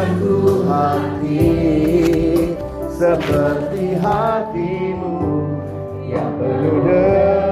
[0.00, 1.44] Berikanku hati
[2.88, 5.44] seperti hatimu
[6.08, 7.49] yang penuh dengan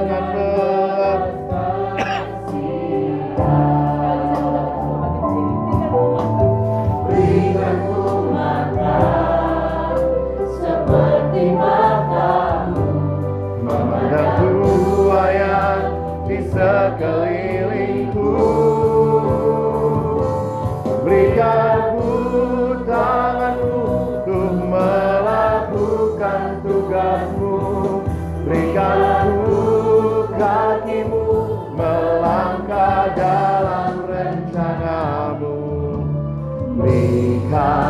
[37.49, 37.88] 나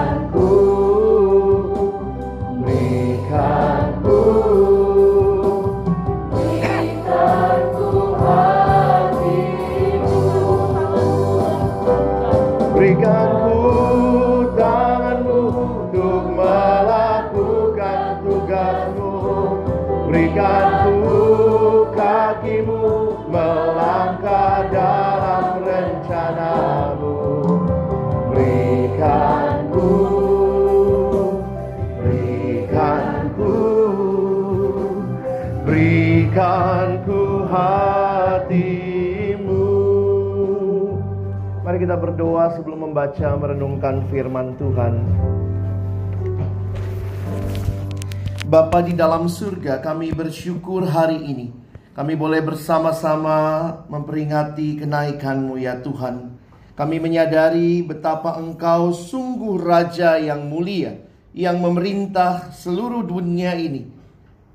[41.70, 45.06] Mari kita berdoa sebelum membaca merenungkan firman Tuhan.
[48.50, 51.54] Bapa di dalam surga, kami bersyukur hari ini.
[51.94, 53.38] Kami boleh bersama-sama
[53.86, 56.42] memperingati kenaikan-Mu ya Tuhan.
[56.74, 60.98] Kami menyadari betapa Engkau sungguh Raja yang mulia,
[61.38, 63.86] yang memerintah seluruh dunia ini.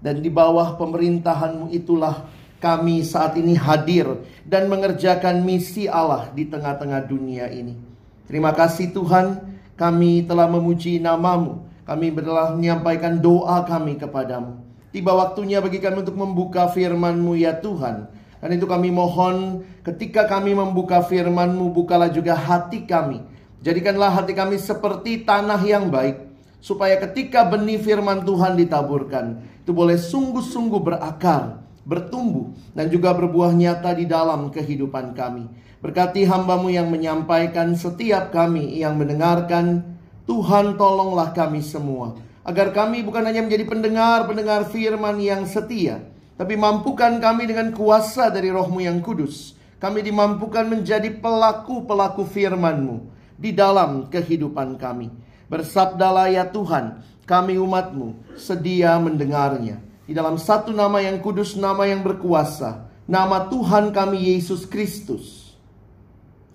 [0.03, 2.27] Dan di bawah pemerintahan-Mu itulah
[2.65, 7.77] kami saat ini hadir dan mengerjakan misi Allah di tengah-tengah dunia ini.
[8.25, 9.37] Terima kasih Tuhan,
[9.77, 11.69] kami telah memuji namamu.
[11.85, 14.57] Kami telah menyampaikan doa kami kepadamu.
[14.89, 18.08] Tiba waktunya bagi kami untuk membuka firman-Mu ya Tuhan.
[18.41, 23.20] Dan itu kami mohon ketika kami membuka firman-Mu, bukalah juga hati kami.
[23.61, 26.33] Jadikanlah hati kami seperti tanah yang baik.
[26.64, 33.95] Supaya ketika benih firman Tuhan ditaburkan, itu boleh sungguh-sungguh berakar, bertumbuh, dan juga berbuah nyata
[33.95, 35.46] di dalam kehidupan kami.
[35.84, 39.84] Berkati hambamu yang menyampaikan setiap kami yang mendengarkan,
[40.24, 42.17] Tuhan tolonglah kami semua.
[42.45, 46.00] Agar kami bukan hanya menjadi pendengar-pendengar firman yang setia,
[46.36, 49.56] tapi mampukan kami dengan kuasa dari rohmu yang kudus.
[49.77, 53.05] Kami dimampukan menjadi pelaku-pelaku firman-Mu
[53.36, 55.12] di dalam kehidupan kami.
[55.52, 59.84] Bersabdalah ya Tuhan, kami umatmu sedia mendengarnya.
[60.05, 65.57] Di dalam satu nama yang kudus, nama yang berkuasa, nama Tuhan kami Yesus Kristus.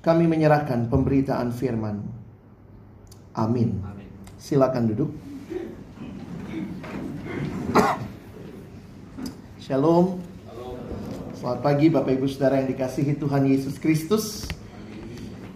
[0.06, 2.14] Kami menyerahkan pemberitaan firman-Mu.
[3.34, 3.82] Amin.
[4.38, 5.10] Silakan duduk.
[9.58, 10.22] Shalom.
[11.34, 14.46] Selamat pagi Bapak Ibu Saudara yang dikasihi Tuhan Yesus Kristus.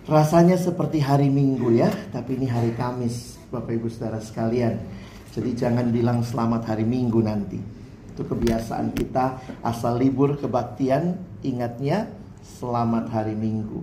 [0.09, 4.81] Rasanya seperti hari Minggu ya, tapi ini hari Kamis Bapak Ibu Saudara sekalian.
[5.29, 7.82] Jadi jangan bilang selamat hari Minggu nanti.
[8.13, 12.13] Itu kebiasaan kita asal libur kebaktian, ingatnya
[12.45, 13.81] selamat hari Minggu.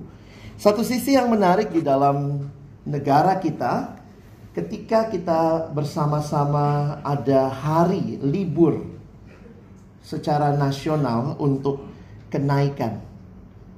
[0.54, 2.46] Satu sisi yang menarik di dalam
[2.86, 3.98] negara kita
[4.54, 8.86] ketika kita bersama-sama ada hari libur
[9.98, 11.90] secara nasional untuk
[12.30, 13.02] kenaikan.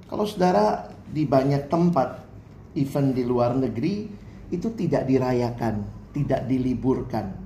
[0.04, 2.28] Kalau saudara di banyak tempat
[2.76, 4.04] event di luar negeri
[4.52, 5.80] itu tidak dirayakan,
[6.12, 7.40] tidak diliburkan.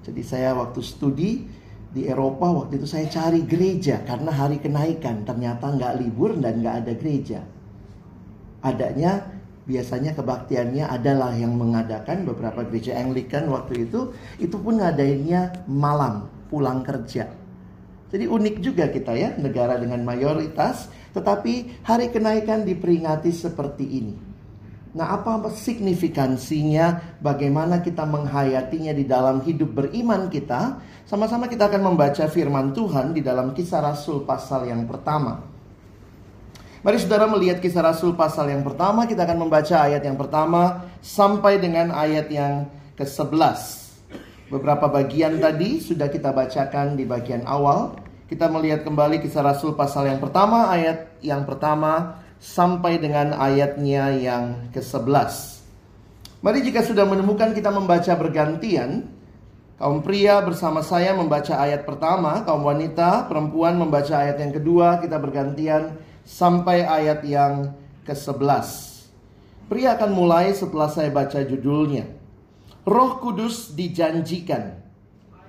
[0.00, 1.44] Jadi saya waktu studi
[1.88, 6.76] di Eropa waktu itu saya cari gereja karena hari kenaikan ternyata nggak libur dan nggak
[6.84, 7.40] ada gereja.
[8.60, 9.24] Adanya
[9.64, 16.84] biasanya kebaktiannya adalah yang mengadakan beberapa gereja Anglikan waktu itu itu pun ngadainnya malam pulang
[16.84, 17.32] kerja.
[18.08, 24.27] Jadi unik juga kita ya negara dengan mayoritas tetapi hari kenaikan diperingati seperti ini.
[24.96, 27.18] Nah, apa signifikansinya?
[27.20, 30.80] Bagaimana kita menghayatinya di dalam hidup beriman kita?
[31.04, 35.44] Sama-sama kita akan membaca firman Tuhan di dalam Kisah Rasul pasal yang pertama.
[36.78, 41.58] Mari saudara melihat kisah Rasul pasal yang pertama, kita akan membaca ayat yang pertama sampai
[41.58, 43.34] dengan ayat yang ke-11.
[44.46, 47.98] Beberapa bagian tadi sudah kita bacakan di bagian awal.
[48.30, 54.70] Kita melihat kembali kisah Rasul pasal yang pertama, ayat yang pertama sampai dengan ayatnya yang
[54.70, 55.58] ke-11.
[56.38, 59.10] Mari jika sudah menemukan kita membaca bergantian.
[59.78, 65.22] Kaum pria bersama saya membaca ayat pertama, kaum wanita, perempuan membaca ayat yang kedua, kita
[65.22, 65.94] bergantian
[66.26, 68.66] sampai ayat yang ke-11.
[69.70, 72.10] Pria akan mulai setelah saya baca judulnya.
[72.88, 74.87] Roh Kudus dijanjikan.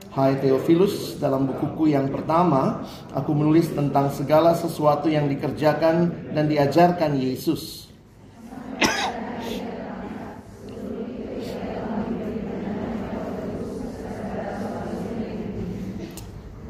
[0.10, 2.82] Hai Theophilus, dalam bukuku yang pertama,
[3.14, 7.86] aku menulis tentang segala sesuatu yang dikerjakan dan diajarkan Yesus.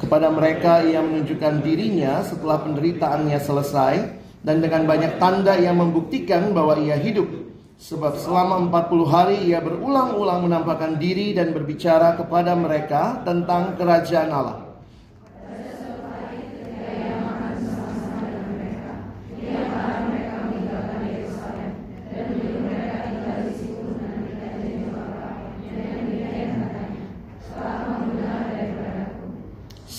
[0.04, 3.96] Kepada mereka ia menunjukkan dirinya setelah penderitaannya selesai
[4.44, 7.49] dan dengan banyak tanda yang membuktikan bahwa ia hidup.
[7.80, 14.60] Sebab selama 40 hari ia berulang-ulang menampakkan diri dan berbicara kepada mereka tentang kerajaan Allah.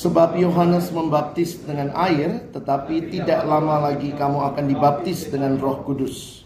[0.00, 6.40] Sebab Yohanes membaptis dengan air, tetapi tidak lama lagi kamu akan dibaptis dengan Roh Kudus.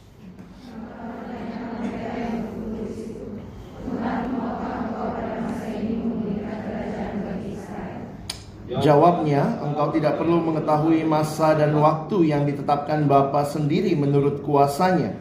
[8.85, 15.17] Jawabnya, engkau tidak perlu mengetahui masa dan waktu yang ditetapkan Bapa sendiri menurut kuasanya.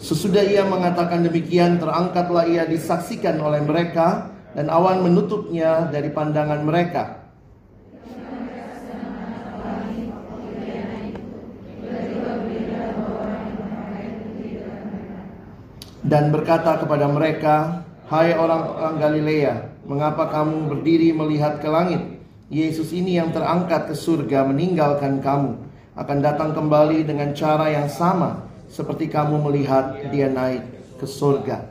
[0.00, 7.19] Sesudah ia mengatakan demikian, terangkatlah ia disaksikan oleh mereka, dan awan menutupnya dari pandangan mereka.
[16.10, 19.54] Dan berkata kepada mereka, Hai orang-orang Galilea,
[19.86, 22.02] mengapa kamu berdiri melihat ke langit?
[22.50, 25.54] Yesus ini yang terangkat ke surga meninggalkan kamu,
[25.94, 30.66] akan datang kembali dengan cara yang sama, seperti kamu melihat dia naik
[30.98, 31.70] ke surga.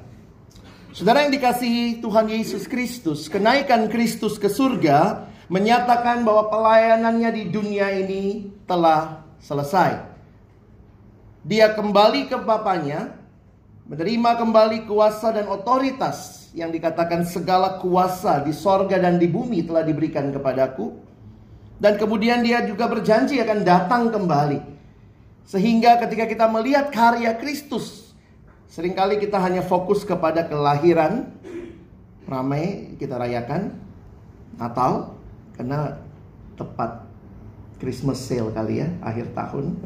[0.96, 7.92] Saudara yang dikasihi Tuhan Yesus Kristus, kenaikan Kristus ke surga menyatakan bahwa pelayanannya di dunia
[7.92, 10.00] ini telah selesai.
[11.44, 13.19] Dia kembali ke Bapaknya,
[13.90, 19.82] menerima kembali kuasa dan otoritas yang dikatakan segala kuasa di sorga dan di bumi telah
[19.82, 20.94] diberikan kepadaku.
[21.80, 24.62] Dan kemudian dia juga berjanji akan datang kembali.
[25.50, 28.14] Sehingga ketika kita melihat karya Kristus,
[28.70, 31.34] sering kali kita hanya fokus kepada kelahiran,
[32.30, 33.74] ramai kita rayakan,
[34.60, 35.18] Natal,
[35.58, 35.98] karena
[36.60, 37.08] tepat
[37.80, 39.80] Christmas sale kali ya, akhir tahun.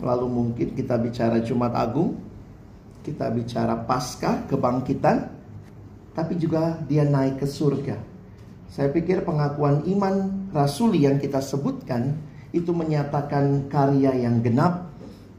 [0.00, 2.27] Lalu mungkin kita bicara Jumat Agung,
[3.08, 5.32] kita bicara Paskah, kebangkitan,
[6.12, 7.96] tapi juga dia naik ke surga.
[8.68, 12.20] Saya pikir pengakuan iman rasuli yang kita sebutkan
[12.52, 14.92] itu menyatakan karya yang genap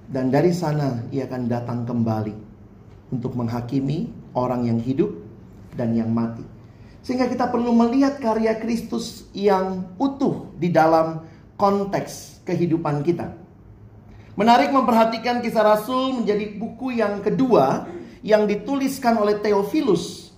[0.09, 2.33] dan dari sana ia akan datang kembali
[3.13, 5.13] untuk menghakimi orang yang hidup
[5.77, 6.41] dan yang mati.
[7.05, 11.23] Sehingga kita perlu melihat karya Kristus yang utuh di dalam
[11.55, 13.38] konteks kehidupan kita.
[14.39, 17.91] Menarik memperhatikan kisah Rasul menjadi buku yang kedua
[18.23, 20.31] yang dituliskan oleh Theophilus.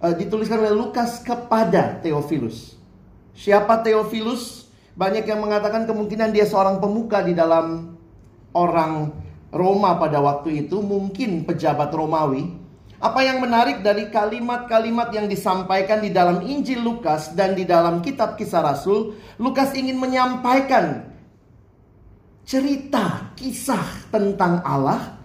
[0.00, 2.80] Uh, dituliskan oleh Lukas kepada Theophilus.
[3.36, 4.72] Siapa Theophilus?
[4.96, 8.00] Banyak yang mengatakan kemungkinan dia seorang pemuka di dalam
[8.56, 9.12] orang
[9.52, 12.56] Roma pada waktu itu, mungkin pejabat Romawi.
[12.96, 18.40] Apa yang menarik dari kalimat-kalimat yang disampaikan di dalam Injil Lukas dan di dalam kitab
[18.40, 21.15] kisah Rasul, Lukas ingin menyampaikan
[22.46, 25.18] cerita kisah tentang Allah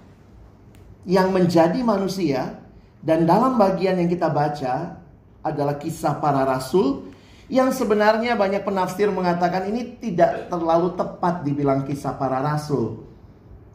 [1.05, 2.57] yang menjadi manusia
[3.05, 4.97] dan dalam bagian yang kita baca
[5.45, 7.13] adalah kisah para rasul
[7.45, 13.05] yang sebenarnya banyak penafsir mengatakan ini tidak terlalu tepat dibilang kisah para rasul.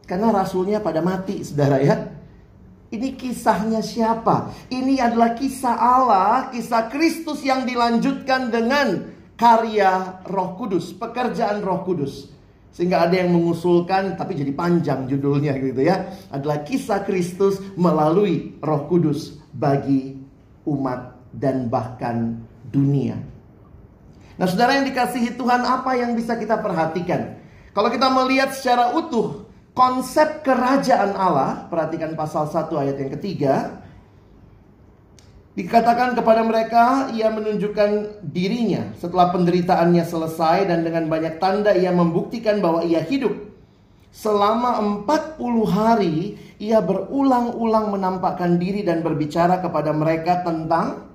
[0.07, 2.15] Karena rasulnya pada mati, Saudara ya.
[2.87, 4.55] Ini kisahnya siapa?
[4.71, 12.36] Ini adalah kisah Allah, kisah Kristus yang dilanjutkan dengan karya Roh Kudus, pekerjaan Roh Kudus.
[12.71, 16.13] Sehingga ada yang mengusulkan tapi jadi panjang judulnya gitu ya.
[16.29, 20.17] Adalah kisah Kristus melalui Roh Kudus bagi
[20.67, 23.17] umat dan bahkan dunia.
[24.37, 27.41] Nah, Saudara yang dikasihi Tuhan, apa yang bisa kita perhatikan?
[27.73, 33.81] Kalau kita melihat secara utuh konsep kerajaan Allah, perhatikan pasal 1 ayat yang ketiga,
[35.57, 42.61] Dikatakan kepada mereka, ia menunjukkan dirinya setelah penderitaannya selesai dan dengan banyak tanda ia membuktikan
[42.61, 43.33] bahwa ia hidup.
[44.13, 51.09] Selama 40 hari, ia berulang-ulang menampakkan diri dan berbicara kepada mereka tentang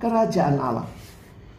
[0.00, 0.88] kerajaan Allah.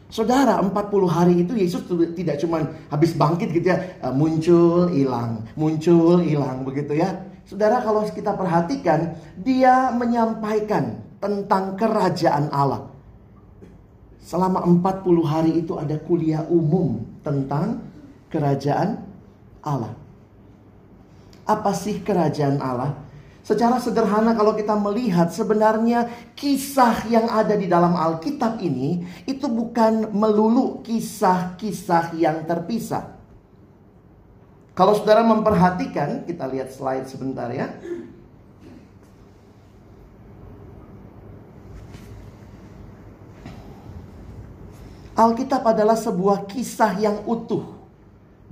[0.10, 0.74] Saudara, 40
[1.06, 1.86] hari itu Yesus
[2.18, 7.22] tidak cuma habis bangkit gitu ya, eh, muncul, hilang, muncul, hilang begitu ya.
[7.46, 12.92] Saudara, kalau kita perhatikan, dia menyampaikan tentang kerajaan Allah.
[14.20, 17.80] Selama 40 hari itu ada kuliah umum tentang
[18.28, 19.00] kerajaan
[19.64, 19.96] Allah.
[21.48, 23.00] Apa sih kerajaan Allah?
[23.44, 30.16] Secara sederhana kalau kita melihat sebenarnya kisah yang ada di dalam Alkitab ini itu bukan
[30.16, 33.12] melulu kisah-kisah yang terpisah.
[34.74, 37.70] Kalau saudara memperhatikan, kita lihat slide sebentar ya.
[45.14, 47.82] Alkitab adalah sebuah kisah yang utuh.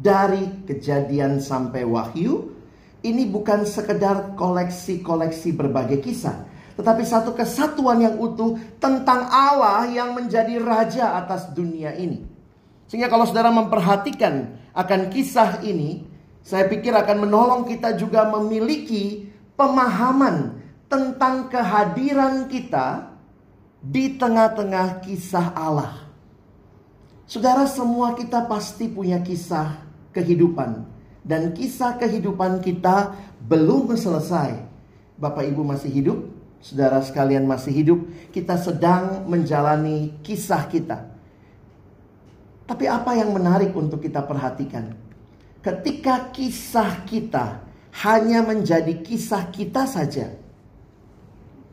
[0.02, 2.54] Dari kejadian sampai wahyu,
[3.02, 6.46] ini bukan sekedar koleksi-koleksi berbagai kisah.
[6.78, 12.26] Tetapi satu kesatuan yang utuh tentang Allah yang menjadi raja atas dunia ini.
[12.90, 16.06] Sehingga kalau saudara memperhatikan akan kisah ini,
[16.42, 23.14] saya pikir akan menolong kita juga memiliki pemahaman tentang kehadiran kita
[23.82, 26.11] di tengah-tengah kisah Allah.
[27.32, 29.80] Saudara semua kita pasti punya kisah
[30.12, 30.84] kehidupan.
[31.24, 33.16] Dan kisah kehidupan kita
[33.48, 34.60] belum selesai.
[35.16, 36.28] Bapak Ibu masih hidup,
[36.60, 38.04] saudara sekalian masih hidup,
[38.36, 41.08] kita sedang menjalani kisah kita.
[42.68, 44.92] Tapi apa yang menarik untuk kita perhatikan?
[45.64, 47.64] Ketika kisah kita
[48.04, 50.36] hanya menjadi kisah kita saja,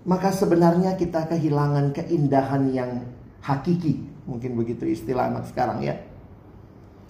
[0.07, 3.03] maka sebenarnya kita kehilangan keindahan yang
[3.43, 5.97] hakiki Mungkin begitu istilah anak sekarang ya.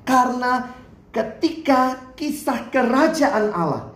[0.06, 0.70] Karena
[1.10, 3.90] ketika kisah kerajaan Allah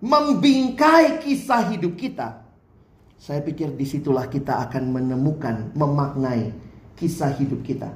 [0.00, 2.40] membingkai kisah hidup kita,
[3.20, 6.56] saya pikir di situlah kita akan menemukan, memaknai
[6.96, 7.92] kisah hidup kita.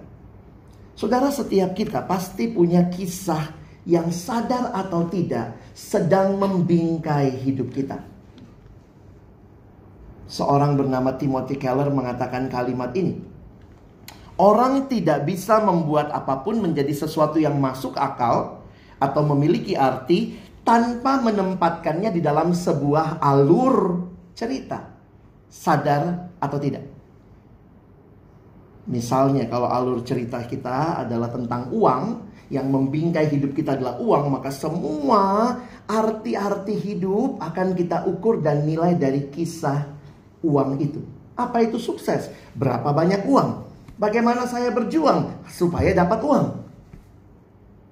[0.95, 3.51] Saudara, setiap kita pasti punya kisah
[3.89, 7.99] yang sadar atau tidak sedang membingkai hidup kita.
[10.29, 13.34] Seorang bernama Timothy Keller mengatakan kalimat ini.
[14.35, 18.67] Orang tidak bisa membuat apa pun menjadi sesuatu yang masuk akal
[18.99, 20.35] atau memiliki arti
[20.67, 24.91] tanpa menempatkannya di dalam sebuah alur cerita.
[25.47, 26.83] Sadar atau tidak?
[28.91, 34.53] Misalnya kalau alur cerita kita adalah tentang uang, yang membingkai hidup kita adalah uang, maka
[34.53, 35.57] semua
[35.89, 39.89] arti-arti hidup akan kita ukur dan nilai dari kisah
[40.45, 41.01] uang itu.
[41.35, 42.29] Apa itu sukses?
[42.53, 43.64] Berapa banyak uang?
[43.95, 46.47] Bagaimana saya berjuang supaya dapat uang.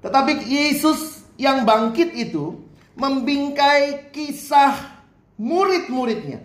[0.02, 2.58] Tetapi Yesus yang bangkit itu
[2.98, 5.02] membingkai kisah
[5.38, 6.42] murid-muridnya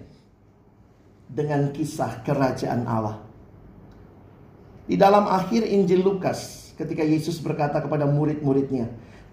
[1.28, 3.18] dengan kisah kerajaan Allah.
[4.88, 8.88] Di dalam akhir Injil Lukas, ketika Yesus berkata kepada murid-muridnya,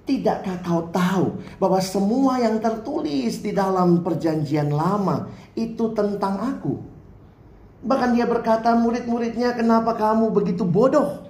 [0.09, 6.94] "Tidakkah kau tahu bahwa semua yang tertulis di dalam Perjanjian Lama itu tentang Aku?"
[7.85, 11.29] Bahkan dia berkata murid-muridnya kenapa kamu begitu bodoh.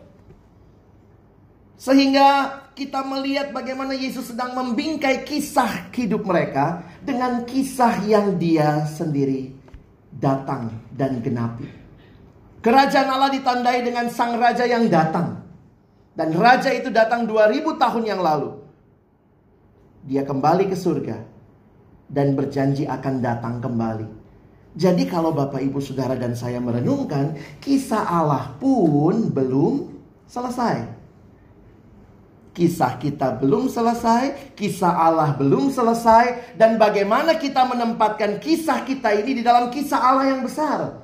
[1.75, 9.51] Sehingga kita melihat bagaimana Yesus sedang membingkai kisah hidup mereka dengan kisah yang dia sendiri
[10.15, 11.67] datang dan genapi.
[12.63, 15.43] Kerajaan Allah ditandai dengan sang raja yang datang.
[16.15, 18.55] Dan raja itu datang 2000 tahun yang lalu.
[20.07, 21.19] Dia kembali ke surga
[22.07, 24.24] dan berjanji akan datang kembali.
[24.75, 29.95] Jadi kalau Bapak Ibu Saudara dan saya merenungkan, kisah Allah pun belum
[30.26, 30.90] selesai.
[32.54, 39.38] Kisah kita belum selesai, kisah Allah belum selesai, dan bagaimana kita menempatkan kisah kita ini
[39.38, 41.02] di dalam kisah Allah yang besar.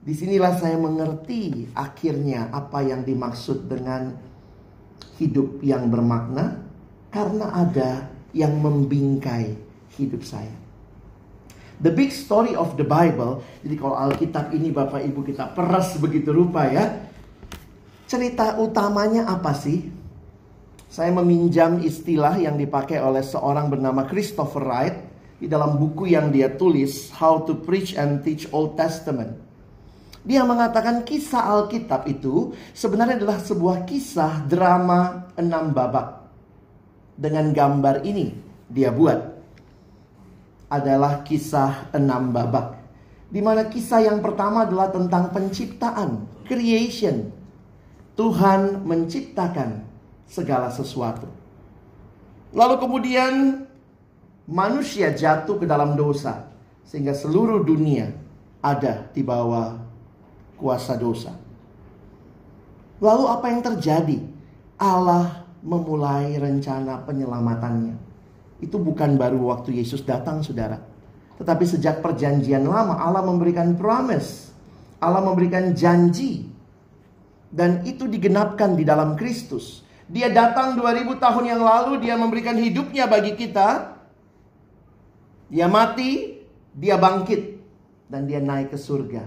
[0.00, 4.12] Di sinilah saya mengerti akhirnya apa yang dimaksud dengan
[5.16, 6.64] hidup yang bermakna,
[7.08, 9.56] karena ada yang membingkai
[9.96, 10.65] hidup saya.
[11.76, 13.44] The big story of the Bible.
[13.60, 17.04] Jadi kalau Alkitab ini Bapak Ibu kita peras begitu rupa ya.
[18.08, 19.92] Cerita utamanya apa sih?
[20.88, 24.96] Saya meminjam istilah yang dipakai oleh seorang bernama Christopher Wright
[25.36, 29.36] di dalam buku yang dia tulis How to Preach and Teach Old Testament.
[30.24, 36.24] Dia mengatakan kisah Alkitab itu sebenarnya adalah sebuah kisah drama enam babak.
[37.20, 38.32] Dengan gambar ini
[38.72, 39.35] dia buat
[40.66, 42.78] adalah kisah enam babak.
[43.26, 47.30] Di mana kisah yang pertama adalah tentang penciptaan, creation.
[48.16, 49.84] Tuhan menciptakan
[50.24, 51.28] segala sesuatu.
[52.56, 53.34] Lalu kemudian
[54.48, 56.48] manusia jatuh ke dalam dosa
[56.86, 58.14] sehingga seluruh dunia
[58.62, 59.76] ada di bawah
[60.56, 61.34] kuasa dosa.
[63.02, 64.18] Lalu apa yang terjadi?
[64.80, 68.05] Allah memulai rencana penyelamatannya.
[68.62, 70.80] Itu bukan baru waktu Yesus datang, saudara.
[71.36, 74.48] Tetapi sejak perjanjian lama Allah memberikan promise.
[74.96, 76.48] Allah memberikan janji.
[77.52, 79.84] Dan itu digenapkan di dalam Kristus.
[80.08, 83.98] Dia datang 2000 tahun yang lalu, dia memberikan hidupnya bagi kita.
[85.52, 87.42] Dia mati, dia bangkit
[88.10, 89.24] dan dia naik ke surga.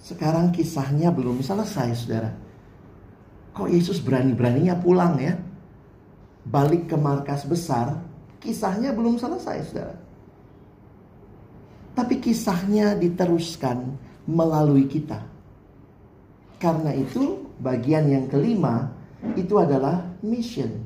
[0.00, 2.30] Sekarang kisahnya belum selesai, Saudara.
[3.52, 5.34] Kok Yesus berani-beraninya pulang ya?
[6.46, 8.00] Balik ke markas besar,
[8.40, 9.96] kisahnya belum selesai, Saudara.
[11.92, 15.20] Tapi kisahnya diteruskan melalui kita.
[16.60, 18.88] Karena itu bagian yang kelima
[19.36, 20.80] itu adalah mission.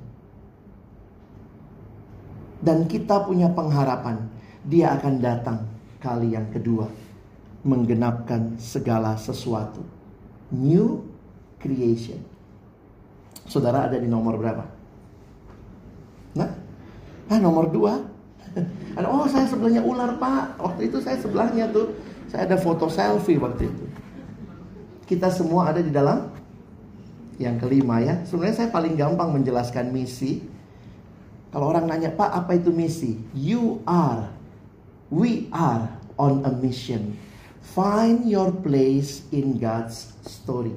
[2.64, 4.26] Dan kita punya pengharapan
[4.64, 5.58] dia akan datang
[6.00, 6.88] kali yang kedua
[7.64, 9.84] menggenapkan segala sesuatu.
[10.52, 11.04] New
[11.60, 12.20] creation.
[13.44, 14.73] Saudara ada di nomor berapa?
[16.34, 16.50] Nah,
[17.30, 18.14] ah nomor dua
[18.94, 20.58] ada, oh saya sebelahnya ular pak.
[20.62, 21.94] Waktu itu saya sebelahnya tuh.
[22.30, 23.84] Saya ada foto selfie waktu itu.
[25.04, 26.32] Kita semua ada di dalam
[27.36, 28.22] yang kelima ya.
[28.26, 30.42] Sebenarnya saya paling gampang menjelaskan misi.
[31.54, 33.22] Kalau orang nanya, Pak apa itu misi?
[33.30, 34.26] You are,
[35.14, 35.86] we are
[36.18, 37.14] on a mission.
[37.62, 40.74] Find your place in God's story.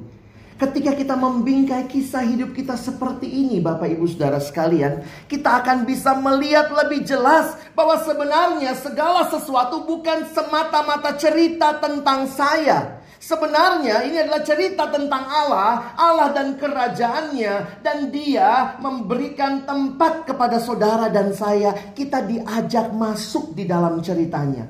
[0.58, 6.18] Ketika kita membingkai kisah hidup kita seperti ini, Bapak Ibu Saudara sekalian, kita akan bisa
[6.18, 13.06] melihat lebih jelas bahwa sebenarnya segala sesuatu bukan semata-mata cerita tentang saya.
[13.22, 21.14] Sebenarnya ini adalah cerita tentang Allah, Allah dan kerajaannya dan dia memberikan tempat kepada saudara
[21.14, 21.94] dan saya.
[21.94, 24.66] Kita diajak masuk di dalam ceritanya.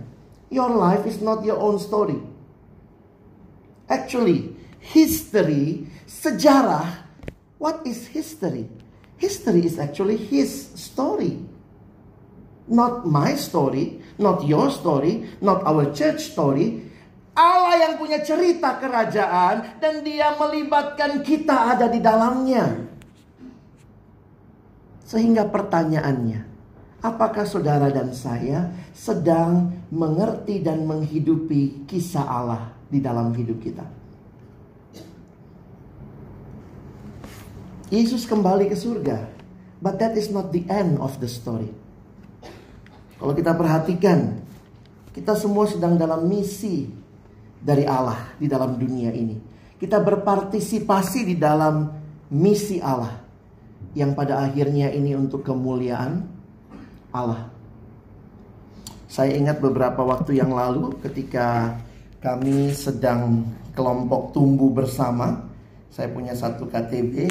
[0.52, 2.20] Your life is not your own story.
[3.88, 7.08] Actually, history, sejarah.
[7.58, 8.70] What is history?
[9.18, 11.42] History is actually his story.
[12.70, 16.86] Not my story, not your story, not our church story.
[17.38, 22.90] Allah yang punya cerita kerajaan dan dia melibatkan kita ada di dalamnya.
[25.08, 26.44] Sehingga pertanyaannya,
[27.00, 33.86] apakah saudara dan saya sedang mengerti dan menghidupi kisah Allah di dalam hidup kita?
[37.88, 39.24] Yesus kembali ke surga.
[39.80, 41.70] But that is not the end of the story.
[43.18, 44.42] Kalau kita perhatikan,
[45.14, 46.90] kita semua sedang dalam misi
[47.62, 49.38] dari Allah di dalam dunia ini.
[49.78, 51.90] Kita berpartisipasi di dalam
[52.34, 53.22] misi Allah
[53.94, 56.26] yang pada akhirnya ini untuk kemuliaan
[57.14, 57.50] Allah.
[59.08, 61.78] Saya ingat beberapa waktu yang lalu ketika
[62.20, 65.46] kami sedang kelompok tumbuh bersama.
[65.94, 67.30] Saya punya satu KTB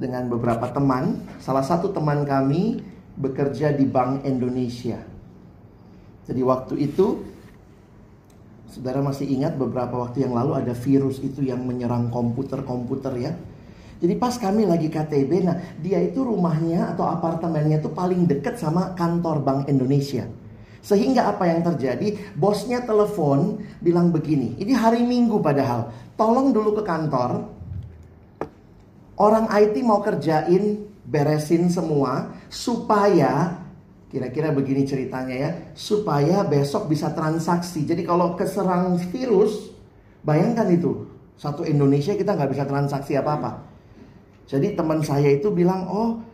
[0.00, 1.20] dengan beberapa teman.
[1.44, 2.80] Salah satu teman kami
[3.20, 4.96] bekerja di Bank Indonesia.
[6.24, 7.30] Jadi waktu itu
[8.70, 13.34] Saudara masih ingat beberapa waktu yang lalu ada virus itu yang menyerang komputer-komputer ya.
[13.98, 18.94] Jadi pas kami lagi KTB, nah dia itu rumahnya atau apartemennya itu paling dekat sama
[18.94, 20.24] kantor Bank Indonesia.
[20.80, 26.86] Sehingga apa yang terjadi, bosnya telepon bilang begini, ini hari Minggu padahal, tolong dulu ke
[26.86, 27.44] kantor,
[29.20, 33.60] Orang IT mau kerjain, beresin semua supaya
[34.08, 37.84] kira-kira begini ceritanya ya, supaya besok bisa transaksi.
[37.84, 39.76] Jadi kalau keserang virus,
[40.24, 41.04] bayangkan itu
[41.36, 43.60] satu Indonesia kita nggak bisa transaksi apa-apa.
[44.48, 46.24] Jadi teman saya itu bilang, oh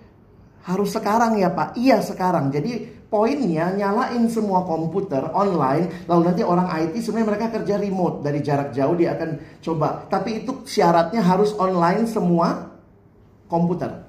[0.62, 1.74] harus sekarang ya Pak.
[1.74, 2.54] Iya sekarang.
[2.54, 6.06] Jadi poinnya nyalain semua komputer online.
[6.06, 10.06] Lalu nanti orang IT sebenarnya mereka kerja remote dari jarak jauh dia akan coba.
[10.06, 12.75] Tapi itu syaratnya harus online semua
[13.46, 14.06] komputer.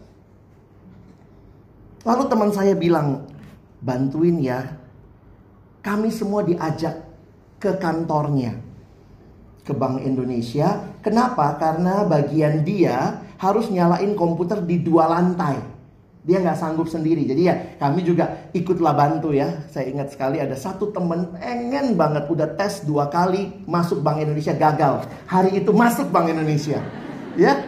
[2.06, 3.28] Lalu teman saya bilang,
[3.82, 4.64] bantuin ya.
[5.84, 7.04] Kami semua diajak
[7.60, 8.56] ke kantornya.
[9.64, 10.96] Ke Bank Indonesia.
[11.04, 11.60] Kenapa?
[11.60, 15.60] Karena bagian dia harus nyalain komputer di dua lantai.
[16.28, 17.24] Dia nggak sanggup sendiri.
[17.24, 19.64] Jadi ya kami juga ikutlah bantu ya.
[19.72, 24.52] Saya ingat sekali ada satu temen pengen banget udah tes dua kali masuk Bank Indonesia
[24.52, 25.08] gagal.
[25.28, 26.84] Hari itu masuk Bank Indonesia.
[27.40, 27.64] Ya,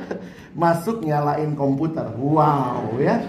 [0.59, 2.11] masuk nyalain komputer.
[2.19, 3.23] Wow ya.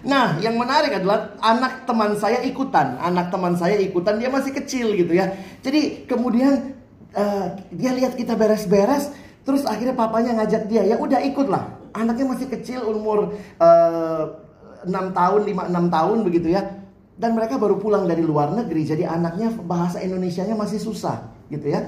[0.00, 2.96] Nah, yang menarik adalah anak teman saya ikutan.
[2.98, 5.36] Anak teman saya ikutan, dia masih kecil gitu ya.
[5.60, 6.72] Jadi kemudian
[7.12, 9.12] uh, dia lihat kita beres-beres,
[9.44, 11.76] terus akhirnya papanya ngajak dia, ya udah ikutlah.
[11.92, 14.24] Anaknya masih kecil, umur eh,
[14.86, 16.62] 6 tahun, 5 6 tahun begitu ya.
[17.18, 21.84] Dan mereka baru pulang dari luar negeri, jadi anaknya bahasa Indonesianya masih susah gitu ya.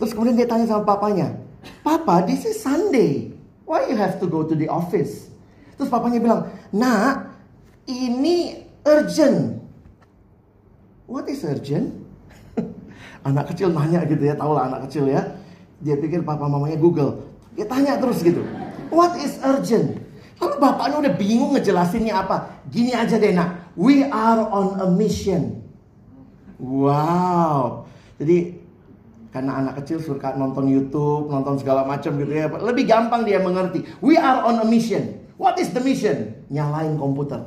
[0.00, 1.36] Terus kemudian dia tanya sama papanya,
[1.84, 3.39] "Papa, this is Sunday.
[3.70, 5.30] Why you have to go to the office?
[5.78, 7.38] Terus papanya bilang, nak,
[7.86, 9.62] ini urgent.
[11.06, 11.94] What is urgent?
[13.30, 15.22] anak kecil nanya gitu ya, tau lah anak kecil ya.
[15.78, 17.22] Dia pikir papa mamanya Google.
[17.54, 18.42] Dia tanya terus gitu.
[18.90, 20.02] What is urgent?
[20.42, 22.66] Lalu bapaknya udah bingung ngejelasinnya apa.
[22.66, 23.70] Gini aja deh nak.
[23.78, 25.62] We are on a mission.
[26.58, 27.86] Wow.
[28.18, 28.59] Jadi
[29.30, 32.50] karena anak kecil suka nonton YouTube, nonton segala macam gitu ya.
[32.50, 33.86] Lebih gampang dia mengerti.
[34.02, 35.22] We are on a mission.
[35.38, 36.46] What is the mission?
[36.50, 37.40] Nyalain komputer.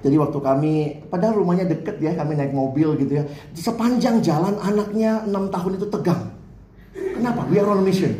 [0.00, 0.74] Jadi waktu kami,
[1.10, 3.24] padahal rumahnya deket ya, kami naik mobil gitu ya.
[3.58, 6.22] Sepanjang jalan anaknya 6 tahun itu tegang.
[6.94, 7.42] Kenapa?
[7.50, 8.14] We are on a mission.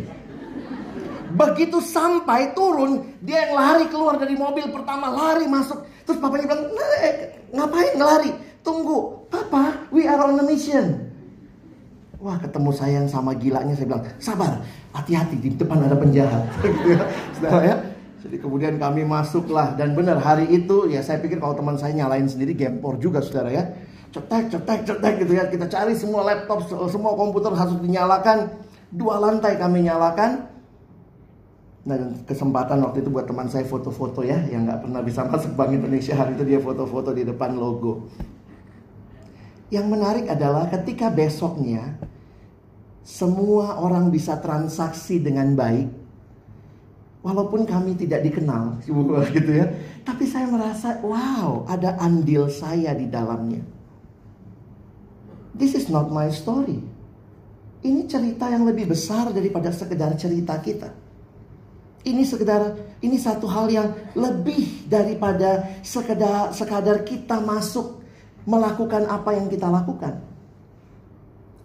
[1.36, 5.84] Begitu sampai turun, dia yang lari keluar dari mobil pertama, lari masuk.
[6.02, 6.74] Terus papanya bilang,
[7.54, 8.30] ngapain ngelari?
[8.66, 11.05] Tunggu, papa, we are on a mission.
[12.16, 14.64] Wah ketemu saya yang sama gilanya, saya bilang, sabar,
[14.96, 16.48] hati-hati di depan ada penjahat.
[16.64, 17.04] Gitu ya,
[17.36, 17.76] Saudara ya.
[18.26, 22.26] Jadi kemudian kami masuklah dan benar hari itu ya saya pikir kalau teman saya nyalain
[22.26, 23.70] sendiri gempor juga saudara ya.
[24.10, 25.46] Cetek, cetek, cetek gitu ya.
[25.46, 28.50] Kita cari semua laptop, semua komputer harus dinyalakan.
[28.90, 30.42] Dua lantai kami nyalakan.
[31.86, 35.70] Dan kesempatan waktu itu buat teman saya foto-foto ya yang nggak pernah bisa masuk Bank
[35.70, 38.10] Indonesia hari itu dia foto-foto di depan logo.
[39.68, 41.98] Yang menarik adalah ketika besoknya
[43.06, 46.06] semua orang bisa transaksi dengan baik
[47.26, 48.78] Walaupun kami tidak dikenal,
[49.34, 49.66] gitu ya.
[50.06, 53.66] Tapi saya merasa, wow, ada andil saya di dalamnya.
[55.50, 56.78] This is not my story.
[57.82, 60.94] Ini cerita yang lebih besar daripada sekedar cerita kita.
[62.06, 68.05] Ini sekedar, ini satu hal yang lebih daripada sekedar, sekadar kita masuk
[68.46, 70.22] melakukan apa yang kita lakukan.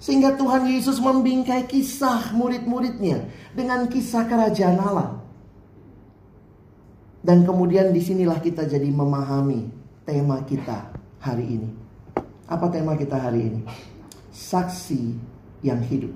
[0.01, 5.21] Sehingga Tuhan Yesus membingkai kisah murid-muridnya dengan kisah kerajaan Allah.
[7.21, 9.69] Dan kemudian di sinilah kita jadi memahami
[10.01, 10.89] tema kita
[11.21, 11.69] hari ini.
[12.49, 13.61] Apa tema kita hari ini?
[14.33, 15.13] Saksi
[15.61, 16.11] yang hidup.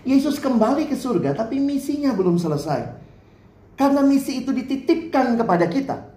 [0.00, 2.96] Yesus kembali ke surga tapi misinya belum selesai.
[3.76, 6.09] Karena misi itu dititipkan kepada kita.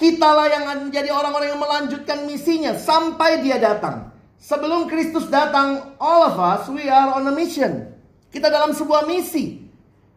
[0.00, 4.08] Kitalah yang menjadi orang-orang yang melanjutkan misinya sampai dia datang.
[4.40, 7.92] Sebelum Kristus datang, all of us we are on a mission.
[8.32, 9.60] Kita dalam sebuah misi.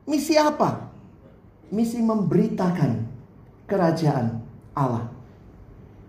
[0.07, 0.93] Misi apa?
[1.73, 2.91] misi memberitakan
[3.65, 4.37] kerajaan
[4.77, 5.09] Allah.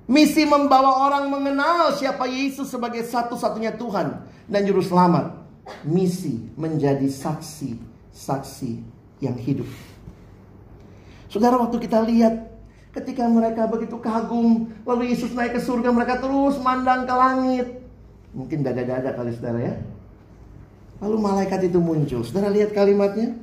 [0.04, 5.40] Misi membawa orang mengenal siapa Yesus sebagai satu-satunya Tuhan dan Juru Selamat.
[5.88, 8.72] Misi menjadi saksi-saksi
[9.24, 9.64] yang hidup.
[11.32, 12.53] Saudara waktu kita lihat
[12.94, 17.68] ketika mereka begitu kagum lalu Yesus naik ke surga mereka terus mandang ke langit.
[18.34, 19.74] Mungkin dada-dada kali saudara ya.
[21.02, 22.22] Lalu malaikat itu muncul.
[22.22, 23.34] Saudara lihat kalimatnya?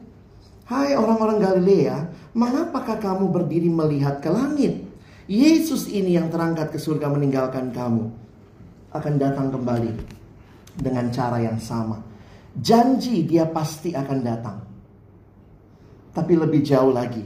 [0.72, 4.88] Hai orang-orang Galilea, mengapakah kamu berdiri melihat ke langit?
[5.28, 8.08] Yesus ini yang terangkat ke surga meninggalkan kamu
[8.92, 9.92] akan datang kembali
[10.80, 12.00] dengan cara yang sama.
[12.56, 14.58] Janji dia pasti akan datang.
[16.12, 17.24] Tapi lebih jauh lagi.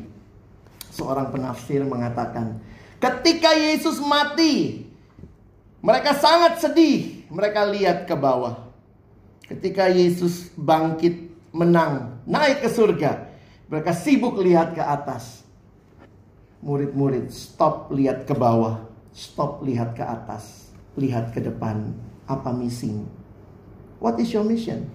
[0.95, 2.63] Seorang penafsir mengatakan,
[3.03, 4.88] ketika Yesus mati,
[5.84, 7.27] mereka sangat sedih.
[7.27, 8.71] Mereka lihat ke bawah.
[9.43, 13.27] Ketika Yesus bangkit menang, naik ke surga,
[13.67, 15.43] mereka sibuk lihat ke atas.
[16.65, 21.93] Murid-murid stop lihat ke bawah, stop lihat ke atas, lihat ke depan.
[22.25, 23.05] Apa misimu?
[24.01, 24.89] What is your mission?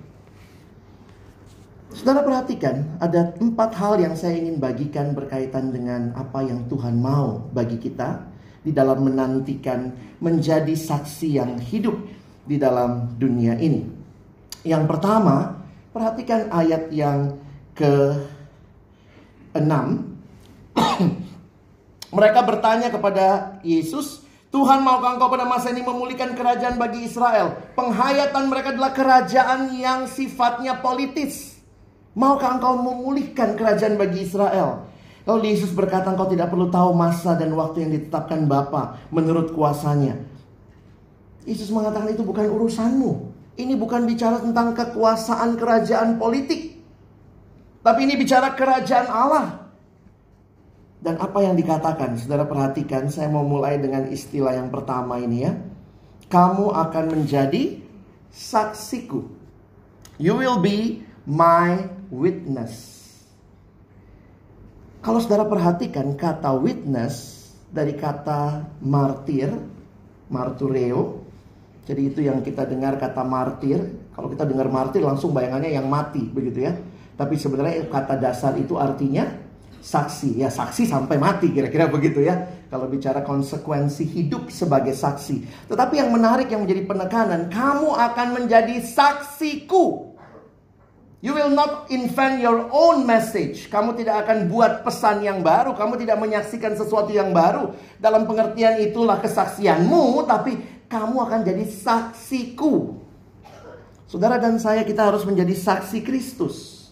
[1.90, 7.50] Saudara perhatikan, ada empat hal yang saya ingin bagikan berkaitan dengan apa yang Tuhan mau
[7.50, 8.30] bagi kita
[8.62, 9.90] di dalam menantikan
[10.22, 11.98] menjadi saksi yang hidup
[12.46, 13.90] di dalam dunia ini.
[14.62, 17.34] Yang pertama, perhatikan ayat yang
[17.74, 18.22] ke
[19.58, 19.66] 6
[22.16, 24.22] mereka bertanya kepada Yesus,
[24.54, 27.58] Tuhan maukah engkau pada masa ini memulihkan kerajaan bagi Israel?
[27.74, 31.59] Penghayatan mereka adalah kerajaan yang sifatnya politis.
[32.18, 34.90] Maukah engkau memulihkan kerajaan bagi Israel?
[35.28, 40.18] Lalu Yesus berkata, engkau tidak perlu tahu masa dan waktu yang ditetapkan Bapa menurut kuasanya.
[41.46, 43.30] Yesus mengatakan itu bukan urusanmu.
[43.54, 46.80] Ini bukan bicara tentang kekuasaan kerajaan politik.
[47.80, 49.46] Tapi ini bicara kerajaan Allah.
[51.00, 55.52] Dan apa yang dikatakan, saudara perhatikan, saya mau mulai dengan istilah yang pertama ini ya.
[56.28, 57.80] Kamu akan menjadi
[58.28, 59.24] saksiku.
[60.20, 62.98] You will be my witness.
[65.00, 69.48] Kalau saudara perhatikan kata witness dari kata martir,
[70.28, 71.24] martureo.
[71.88, 73.80] Jadi itu yang kita dengar kata martir.
[74.12, 76.76] Kalau kita dengar martir langsung bayangannya yang mati begitu ya.
[77.16, 79.24] Tapi sebenarnya kata dasar itu artinya
[79.80, 80.44] saksi.
[80.44, 82.36] Ya saksi sampai mati kira-kira begitu ya.
[82.68, 85.66] Kalau bicara konsekuensi hidup sebagai saksi.
[85.66, 90.09] Tetapi yang menarik yang menjadi penekanan, kamu akan menjadi saksiku.
[91.20, 93.68] You will not invent your own message.
[93.68, 95.76] Kamu tidak akan buat pesan yang baru.
[95.76, 97.76] Kamu tidak menyaksikan sesuatu yang baru.
[98.00, 100.24] Dalam pengertian itulah kesaksianmu.
[100.24, 100.56] Tapi
[100.88, 102.96] kamu akan jadi saksiku.
[104.08, 106.88] Saudara dan saya kita harus menjadi saksi Kristus.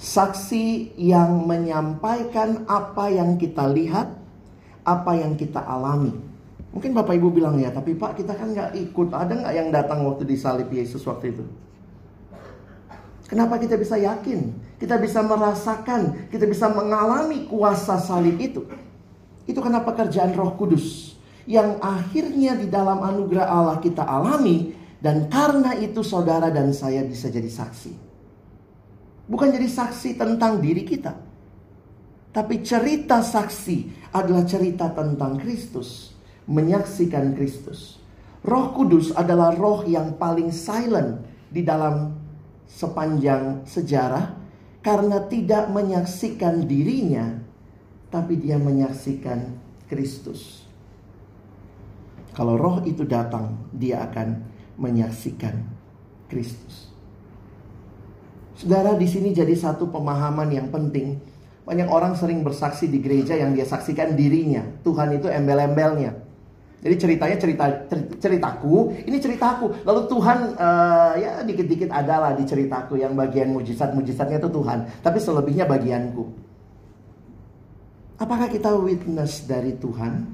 [0.00, 4.08] Saksi yang menyampaikan apa yang kita lihat.
[4.88, 6.16] Apa yang kita alami.
[6.72, 9.12] Mungkin Bapak Ibu bilang ya, tapi Pak kita kan nggak ikut.
[9.12, 11.44] Ada nggak yang datang waktu disalib Yesus waktu itu?
[13.30, 14.58] Kenapa kita bisa yakin?
[14.74, 18.66] Kita bisa merasakan, kita bisa mengalami kuasa salib itu.
[19.46, 21.14] Itu karena pekerjaan Roh Kudus
[21.46, 27.30] yang akhirnya di dalam anugerah Allah kita alami dan karena itu saudara dan saya bisa
[27.30, 27.94] jadi saksi.
[29.30, 31.14] Bukan jadi saksi tentang diri kita.
[32.34, 36.14] Tapi cerita saksi adalah cerita tentang Kristus,
[36.50, 38.02] menyaksikan Kristus.
[38.42, 42.19] Roh Kudus adalah roh yang paling silent di dalam
[42.70, 44.38] sepanjang sejarah
[44.80, 47.36] karena tidak menyaksikan dirinya,
[48.08, 49.58] tapi dia menyaksikan
[49.90, 50.64] Kristus.
[52.32, 54.46] Kalau roh itu datang, dia akan
[54.78, 55.60] menyaksikan
[56.30, 56.88] Kristus.
[58.54, 61.18] Saudara, di sini jadi satu pemahaman yang penting.
[61.66, 64.64] Banyak orang sering bersaksi di gereja yang dia saksikan dirinya.
[64.86, 66.29] Tuhan itu embel-embelnya.
[66.80, 67.64] Jadi ceritanya cerita
[68.16, 69.84] ceritaku, ini ceritaku.
[69.84, 75.68] Lalu Tuhan uh, ya dikit-dikit adalah di ceritaku yang bagian mujizat-mujizatnya itu Tuhan, tapi selebihnya
[75.68, 76.24] bagianku.
[78.16, 80.24] Apakah kita witness dari Tuhan?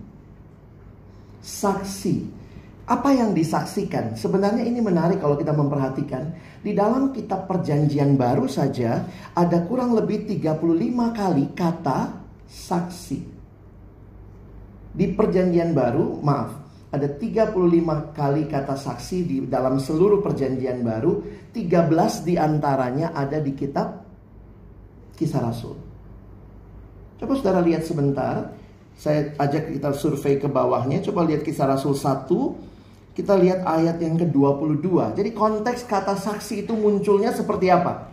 [1.42, 2.46] Saksi.
[2.86, 4.14] Apa yang disaksikan?
[4.14, 6.30] Sebenarnya ini menarik kalau kita memperhatikan.
[6.62, 9.02] Di dalam kitab perjanjian baru saja
[9.34, 10.62] ada kurang lebih 35
[11.10, 13.35] kali kata saksi.
[14.96, 16.56] Di perjanjian baru, maaf,
[16.88, 21.20] ada 35 kali kata saksi di dalam seluruh perjanjian baru,
[21.52, 24.00] 13 di antaranya ada di kitab
[25.12, 25.76] Kisah Rasul.
[27.20, 28.56] Coba saudara lihat sebentar,
[28.96, 34.16] saya ajak kita survei ke bawahnya, coba lihat Kisah Rasul 1, kita lihat ayat yang
[34.20, 35.16] ke-22.
[35.16, 38.12] Jadi konteks kata saksi itu munculnya seperti apa?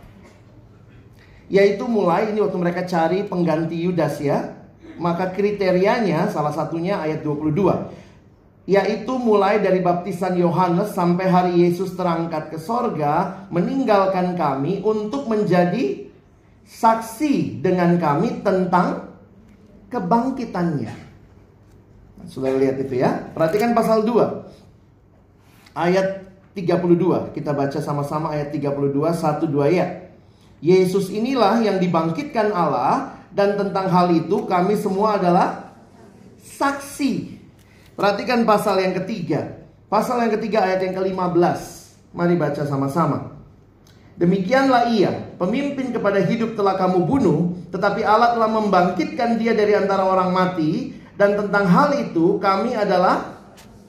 [1.52, 4.63] Yaitu mulai ini waktu mereka cari pengganti Yudas ya,
[4.98, 8.04] maka kriterianya salah satunya ayat 22
[8.64, 16.08] yaitu mulai dari baptisan Yohanes sampai hari Yesus terangkat ke sorga, meninggalkan kami untuk menjadi
[16.64, 19.12] saksi dengan kami tentang
[19.92, 20.94] kebangkitannya.
[22.16, 23.28] Nah, sudah lihat itu ya.
[23.36, 25.76] Perhatikan pasal 2.
[25.76, 26.24] Ayat
[26.56, 27.36] 32.
[27.36, 30.08] Kita baca sama-sama ayat 32, 1, 2 ya.
[30.64, 35.74] Yesus inilah yang dibangkitkan Allah dan tentang hal itu kami semua adalah
[36.38, 37.34] saksi.
[37.98, 39.66] Perhatikan pasal yang ketiga.
[39.90, 41.60] Pasal yang ketiga ayat yang ke-15.
[42.14, 43.34] Mari baca sama-sama.
[44.14, 50.06] Demikianlah ia, pemimpin kepada hidup telah kamu bunuh, tetapi Allah telah membangkitkan dia dari antara
[50.06, 53.42] orang mati, dan tentang hal itu kami adalah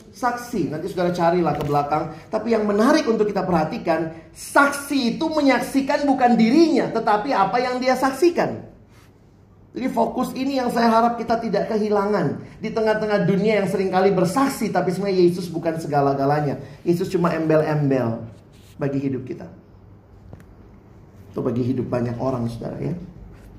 [0.09, 0.73] saksi.
[0.73, 2.03] Nanti saudara carilah ke belakang.
[2.33, 7.93] Tapi yang menarik untuk kita perhatikan, saksi itu menyaksikan bukan dirinya, tetapi apa yang dia
[7.93, 8.74] saksikan.
[9.75, 12.39] Jadi fokus ini yang saya harap kita tidak kehilangan.
[12.63, 16.63] Di tengah-tengah dunia yang sering kali bersaksi, tapi sebenarnya Yesus bukan segala-galanya.
[16.87, 18.23] Yesus cuma embel-embel
[18.79, 19.51] bagi hidup kita.
[21.35, 22.95] Atau bagi hidup banyak orang, saudara ya.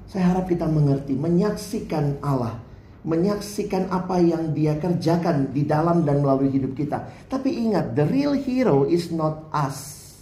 [0.09, 2.65] Saya harap kita mengerti, menyaksikan Allah.
[3.05, 7.29] Menyaksikan apa yang dia kerjakan di dalam dan melalui hidup kita.
[7.29, 10.17] Tapi ingat, the real hero is not us.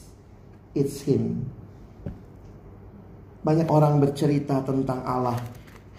[0.74, 1.46] It's him.
[3.46, 5.38] Banyak orang bercerita tentang Allah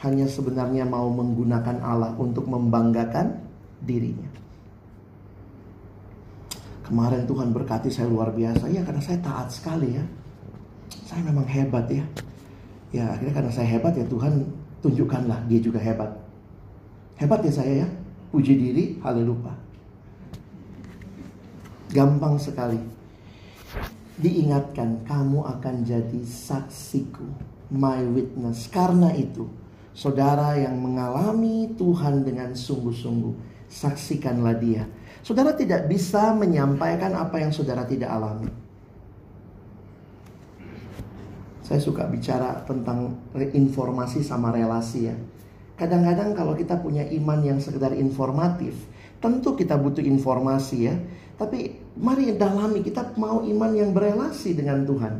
[0.05, 3.41] hanya sebenarnya mau menggunakan Allah untuk membanggakan
[3.81, 4.29] dirinya.
[6.85, 10.05] Kemarin Tuhan berkati saya luar biasa ya karena saya taat sekali ya.
[11.09, 12.05] Saya memang hebat ya.
[12.93, 14.45] Ya akhirnya karena saya hebat ya Tuhan
[14.85, 16.13] tunjukkanlah dia juga hebat.
[17.17, 17.87] Hebat ya saya ya.
[18.29, 19.55] Puji diri, haleluya.
[21.89, 22.77] Gampang sekali.
[24.21, 27.25] Diingatkan kamu akan jadi saksiku,
[27.71, 28.67] my witness.
[28.67, 29.47] Karena itu,
[29.95, 33.31] Saudara yang mengalami Tuhan dengan sungguh-sungguh,
[33.71, 34.83] saksikanlah dia.
[35.23, 38.51] Saudara tidak bisa menyampaikan apa yang saudara tidak alami.
[41.63, 45.15] Saya suka bicara tentang informasi sama relasi ya.
[45.79, 48.75] Kadang-kadang kalau kita punya iman yang sekedar informatif,
[49.23, 50.95] tentu kita butuh informasi ya.
[51.39, 55.13] Tapi mari dalami kita mau iman yang berelasi dengan Tuhan.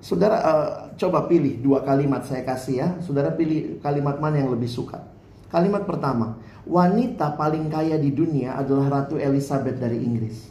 [0.00, 2.88] Saudara, uh, coba pilih dua kalimat saya kasih ya.
[3.00, 5.00] Saudara pilih kalimat mana yang lebih suka.
[5.48, 10.46] Kalimat pertama, wanita paling kaya di dunia adalah Ratu Elizabeth dari Inggris.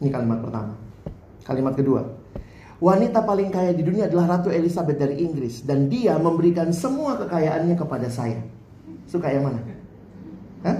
[0.00, 0.72] Ini kalimat pertama.
[1.44, 2.06] Kalimat kedua,
[2.80, 7.76] wanita paling kaya di dunia adalah Ratu Elizabeth dari Inggris dan dia memberikan semua kekayaannya
[7.76, 8.40] kepada saya.
[9.10, 9.60] Suka yang mana?
[10.64, 10.78] Hah?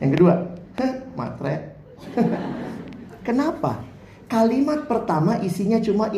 [0.00, 0.34] Yang kedua,
[0.78, 1.76] Hah, matre.
[3.26, 3.84] Kenapa?
[4.30, 6.08] Kalimat pertama isinya cuma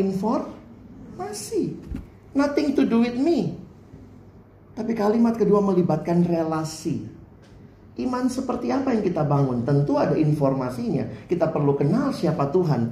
[1.35, 1.75] informasi.
[2.35, 3.59] Nothing to do with me.
[4.75, 7.07] Tapi kalimat kedua melibatkan relasi.
[7.95, 9.63] Iman seperti apa yang kita bangun?
[9.63, 11.07] Tentu ada informasinya.
[11.31, 12.91] Kita perlu kenal siapa Tuhan.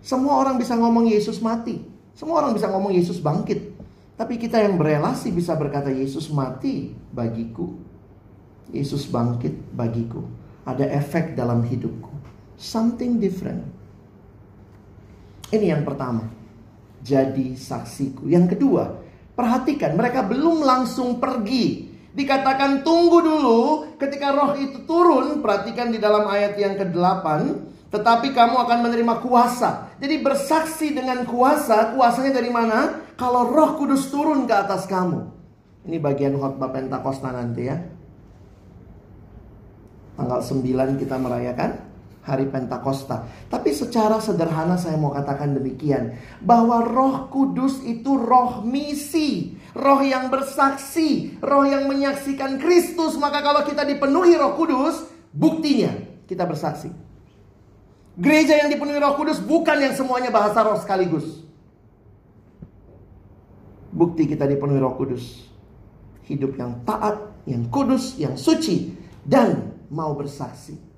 [0.00, 1.84] Semua orang bisa ngomong Yesus mati.
[2.16, 3.76] Semua orang bisa ngomong Yesus bangkit.
[4.16, 7.76] Tapi kita yang berelasi bisa berkata Yesus mati bagiku.
[8.72, 10.24] Yesus bangkit bagiku.
[10.64, 12.08] Ada efek dalam hidupku.
[12.56, 13.68] Something different.
[15.52, 16.41] Ini yang pertama.
[17.02, 18.30] Jadi saksiku.
[18.30, 19.02] Yang kedua,
[19.34, 21.90] perhatikan mereka belum langsung pergi.
[22.14, 23.62] Dikatakan tunggu dulu
[23.98, 25.42] ketika roh itu turun.
[25.42, 27.26] Perhatikan di dalam ayat yang ke-8.
[27.90, 29.98] Tetapi kamu akan menerima kuasa.
[29.98, 31.92] Jadi bersaksi dengan kuasa.
[31.92, 33.02] Kuasanya dari mana?
[33.18, 35.26] Kalau roh kudus turun ke atas kamu.
[35.82, 37.76] Ini bagian khotbah Pentakosta nanti ya.
[40.14, 41.91] Tanggal 9 kita merayakan
[42.22, 43.26] hari Pentakosta.
[43.50, 46.14] Tapi secara sederhana saya mau katakan demikian.
[46.38, 49.58] Bahwa roh kudus itu roh misi.
[49.74, 51.38] Roh yang bersaksi.
[51.42, 53.18] Roh yang menyaksikan Kristus.
[53.18, 55.10] Maka kalau kita dipenuhi roh kudus.
[55.34, 55.90] Buktinya
[56.30, 56.92] kita bersaksi.
[58.12, 61.42] Gereja yang dipenuhi roh kudus bukan yang semuanya bahasa roh sekaligus.
[63.92, 65.50] Bukti kita dipenuhi roh kudus.
[66.22, 67.18] Hidup yang taat,
[67.50, 68.94] yang kudus, yang suci.
[69.26, 70.91] Dan mau bersaksi.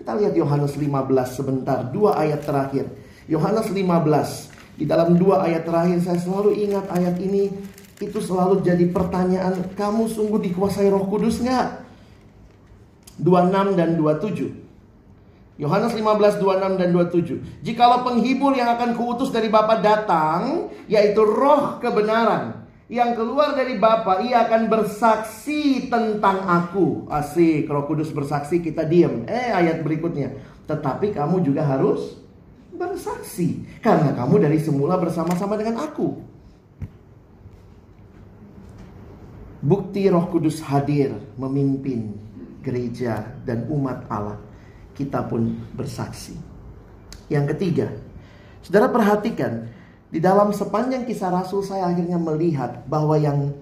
[0.00, 2.88] Kita lihat Yohanes 15 sebentar, dua ayat terakhir.
[3.28, 4.80] Yohanes 15.
[4.80, 7.52] Di dalam dua ayat terakhir saya selalu ingat ayat ini
[8.00, 11.84] itu selalu jadi pertanyaan, kamu sungguh dikuasai Roh Kudus nggak?
[13.20, 15.60] 26 dan 27.
[15.60, 17.60] Yohanes 15, 26 dan 27.
[17.60, 22.59] Jikalau penghibur yang akan kuutus dari Bapa datang, yaitu roh kebenaran
[22.90, 27.06] yang keluar dari Bapa, ia akan bersaksi tentang aku.
[27.06, 29.22] Asik, Roh Kudus bersaksi, kita diam.
[29.30, 30.34] Eh, ayat berikutnya.
[30.66, 32.18] Tetapi kamu juga harus
[32.74, 33.62] bersaksi.
[33.78, 36.18] Karena kamu dari semula bersama-sama dengan aku.
[39.62, 42.18] Bukti Roh Kudus hadir memimpin
[42.58, 44.42] gereja dan umat Allah.
[44.98, 46.34] Kita pun bersaksi.
[47.30, 47.86] Yang ketiga,
[48.66, 49.70] saudara perhatikan
[50.10, 53.54] di dalam sepanjang kisah Rasul saya akhirnya melihat bahwa yang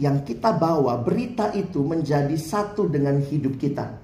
[0.00, 4.00] yang kita bawa berita itu menjadi satu dengan hidup kita.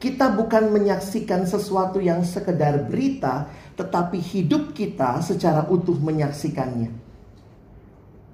[0.00, 6.88] Kita bukan menyaksikan sesuatu yang sekedar berita, tetapi hidup kita secara utuh menyaksikannya.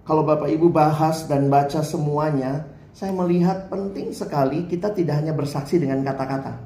[0.07, 5.83] Kalau Bapak Ibu bahas dan baca semuanya, saya melihat penting sekali kita tidak hanya bersaksi
[5.83, 6.65] dengan kata-kata.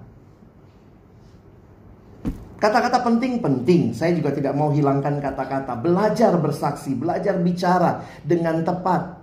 [2.61, 5.81] Kata-kata penting-penting, saya juga tidak mau hilangkan kata-kata.
[5.81, 9.17] Belajar bersaksi, belajar bicara dengan tepat.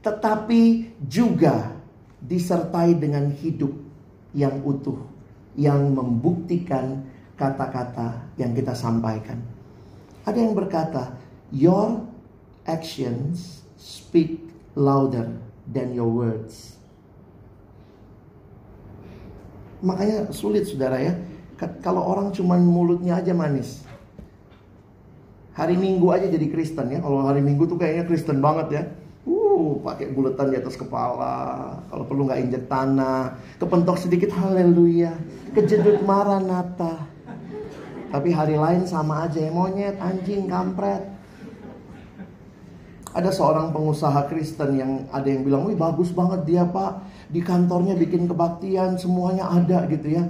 [0.00, 1.76] Tetapi juga
[2.24, 3.76] disertai dengan hidup
[4.32, 4.96] yang utuh.
[5.52, 7.04] Yang membuktikan
[7.36, 9.36] kata-kata yang kita sampaikan.
[10.24, 11.12] Ada yang berkata,
[11.52, 12.08] your
[12.64, 15.36] actions speak louder
[15.68, 16.80] than your words.
[19.84, 21.14] Makanya sulit saudara ya
[21.58, 23.82] kalau orang cuma mulutnya aja manis.
[25.58, 27.02] Hari Minggu aja jadi Kristen ya.
[27.02, 28.82] Kalau hari Minggu tuh kayaknya Kristen banget ya.
[29.26, 31.82] Uh, pakai bulatan di atas kepala.
[31.90, 33.34] Kalau perlu nggak injek tanah.
[33.58, 35.18] Kepentok sedikit haleluya.
[35.50, 37.10] Kejedut maranata.
[38.14, 39.50] Tapi hari lain sama aja ya.
[39.50, 41.02] Monyet, anjing, kampret.
[43.10, 47.02] Ada seorang pengusaha Kristen yang ada yang bilang, wih bagus banget dia pak.
[47.34, 50.24] Di kantornya bikin kebaktian, semuanya ada gitu ya.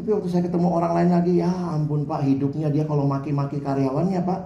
[0.00, 4.24] Tapi waktu saya ketemu orang lain lagi, ya ampun pak hidupnya dia kalau maki-maki karyawannya
[4.24, 4.40] pak.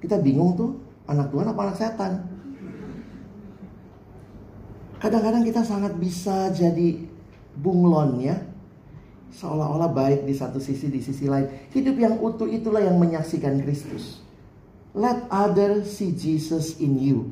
[0.00, 2.12] Kita bingung tuh, anak Tuhan apa anak setan.
[4.96, 7.04] Kadang-kadang kita sangat bisa jadi
[7.52, 8.32] bunglon ya.
[9.36, 11.52] Seolah-olah baik di satu sisi, di sisi lain.
[11.68, 14.24] Hidup yang utuh itulah yang menyaksikan Kristus.
[14.96, 17.28] Let other see Jesus in you.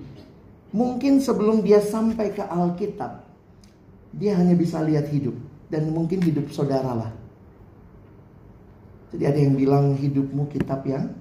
[0.76, 3.24] Mungkin sebelum dia sampai ke Alkitab,
[4.12, 5.40] dia hanya bisa lihat hidup.
[5.72, 7.21] Dan mungkin hidup saudara lah
[9.12, 11.12] jadi ada yang bilang hidupmu kitab yang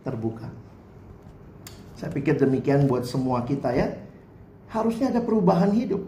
[0.00, 0.48] terbuka.
[2.00, 4.00] Saya pikir demikian buat semua kita ya.
[4.72, 6.00] Harusnya ada perubahan hidup.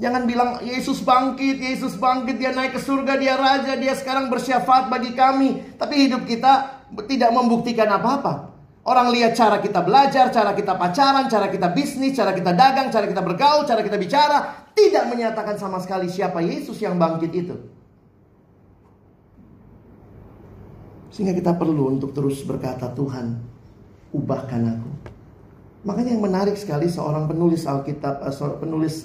[0.00, 4.88] Jangan bilang Yesus bangkit, Yesus bangkit, dia naik ke surga, dia raja, dia sekarang bersyafaat
[4.88, 5.76] bagi kami.
[5.76, 8.54] Tapi hidup kita tidak membuktikan apa-apa.
[8.82, 13.06] Orang lihat cara kita belajar, cara kita pacaran, cara kita bisnis, cara kita dagang, cara
[13.06, 14.38] kita bergaul, cara kita bicara.
[14.74, 17.81] Tidak menyatakan sama sekali siapa Yesus yang bangkit itu.
[21.12, 23.36] Sehingga kita perlu untuk terus berkata, Tuhan,
[24.16, 24.90] ubahkan aku.
[25.82, 29.02] Makanya yang menarik sekali seorang penulis Alkitab, uh, penulis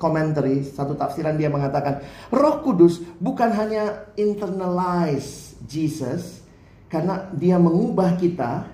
[0.00, 2.00] komentari, satu tafsiran dia mengatakan,
[2.32, 6.40] Roh Kudus bukan hanya internalize Jesus,
[6.88, 8.64] karena dia mengubah kita,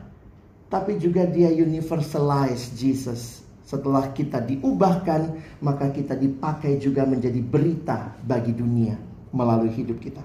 [0.70, 3.42] tapi juga dia universalize Jesus.
[3.66, 8.94] Setelah kita diubahkan, maka kita dipakai juga menjadi berita bagi dunia
[9.34, 10.22] melalui hidup kita.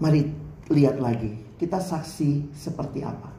[0.00, 0.39] Mari
[0.70, 3.30] lihat lagi, kita saksi seperti apa.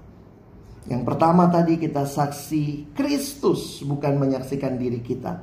[0.86, 5.42] Yang pertama tadi kita saksi Kristus, bukan menyaksikan diri kita.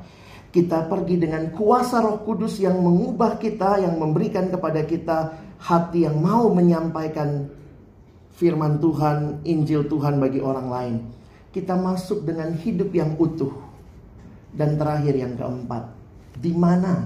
[0.49, 6.19] Kita pergi dengan kuasa Roh Kudus yang mengubah kita, yang memberikan kepada kita hati yang
[6.19, 7.51] mau menyampaikan
[8.35, 10.97] firman Tuhan, Injil Tuhan bagi orang lain.
[11.53, 13.53] Kita masuk dengan hidup yang utuh.
[14.49, 15.93] Dan terakhir yang keempat,
[16.41, 17.05] di mana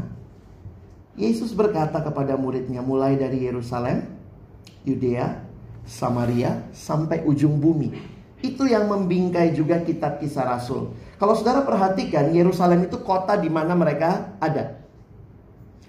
[1.19, 4.22] Yesus berkata kepada muridnya mulai dari Yerusalem,
[4.83, 5.43] Yudea,
[5.87, 7.95] Samaria sampai ujung bumi.
[8.43, 10.91] Itu yang membingkai juga kitab kisah Rasul.
[11.15, 14.83] Kalau saudara perhatikan, Yerusalem itu kota di mana mereka ada.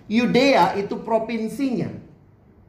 [0.06, 1.90] Yudea itu provinsinya.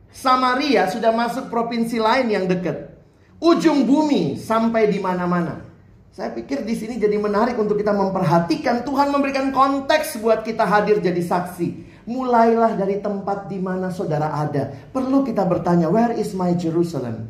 [0.09, 2.97] Samaria sudah masuk provinsi lain yang dekat.
[3.43, 5.74] Ujung bumi sampai di mana-mana.
[6.15, 11.03] Saya pikir di sini jadi menarik untuk kita memperhatikan Tuhan memberikan konteks buat kita hadir
[11.03, 11.91] jadi saksi.
[12.07, 14.71] Mulailah dari tempat di mana saudara ada.
[14.95, 17.27] Perlu kita bertanya, where is my Jerusalem?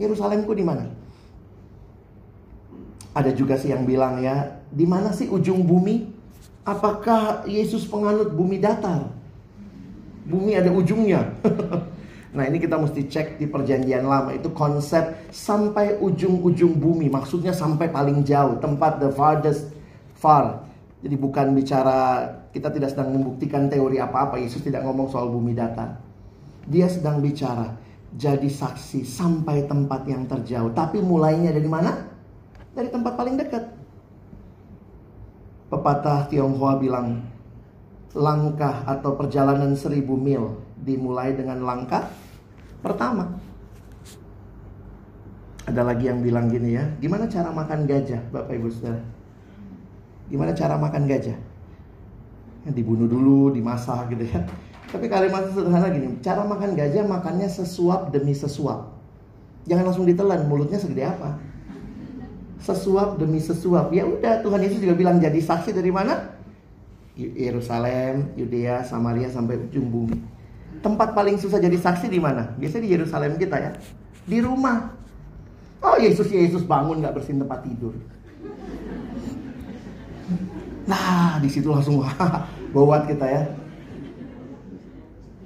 [0.00, 0.88] Yerusalemku di mana?
[3.12, 6.08] Ada juga sih yang bilang ya, di mana sih ujung bumi?
[6.64, 9.04] Apakah Yesus penganut bumi datar?
[10.24, 11.28] Bumi ada ujungnya.
[12.28, 17.88] Nah ini kita mesti cek di perjanjian lama itu konsep sampai ujung-ujung bumi maksudnya sampai
[17.88, 19.72] paling jauh tempat the farthest
[20.12, 20.60] far.
[21.00, 25.96] Jadi bukan bicara kita tidak sedang membuktikan teori apa-apa Yesus tidak ngomong soal bumi datar.
[26.68, 27.72] Dia sedang bicara
[28.12, 30.68] jadi saksi sampai tempat yang terjauh.
[30.76, 31.96] Tapi mulainya dari mana?
[32.76, 33.64] Dari tempat paling dekat.
[35.68, 37.24] Pepatah Tionghoa bilang
[38.16, 42.10] langkah atau perjalanan seribu mil dimulai dengan langkah
[42.82, 43.38] pertama.
[45.68, 49.04] Ada lagi yang bilang gini ya, gimana cara makan gajah, Bapak Ibu Saudara?
[50.32, 51.36] Gimana cara makan gajah?
[52.64, 54.48] Ya, dibunuh dulu, dimasak gitu ya.
[54.88, 58.96] Tapi kalimat sederhana gini, cara makan gajah makannya sesuap demi sesuap.
[59.68, 61.36] Jangan langsung ditelan, mulutnya segede apa?
[62.64, 63.92] Sesuap demi sesuap.
[63.92, 66.32] Ya udah, Tuhan Yesus juga bilang jadi saksi dari mana?
[67.18, 70.37] Yerusalem, Yudea, Samaria sampai ujung bumi.
[70.78, 72.54] Tempat paling susah jadi saksi di mana?
[72.54, 73.72] Biasanya di Yerusalem kita ya.
[74.28, 74.94] Di rumah.
[75.82, 77.94] Oh Yesus Yesus bangun nggak bersihin tempat tidur.
[80.88, 82.02] Nah di situ langsung
[82.74, 83.42] bawat kita ya.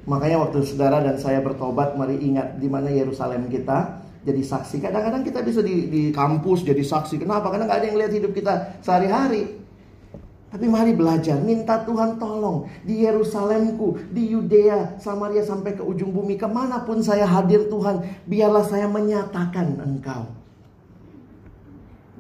[0.03, 4.83] Makanya waktu saudara dan saya bertobat, mari ingat di mana Yerusalem kita jadi saksi.
[4.83, 7.22] Kadang-kadang kita bisa di, di kampus jadi saksi.
[7.22, 7.55] Kenapa?
[7.55, 9.61] Karena nggak ada yang lihat hidup kita sehari-hari.
[10.53, 16.36] Tapi mari belajar, minta Tuhan tolong di Yerusalemku, di Yudea, Samaria sampai ke ujung bumi,
[16.36, 20.28] ke mana pun saya hadir Tuhan, biarlah saya menyatakan Engkau.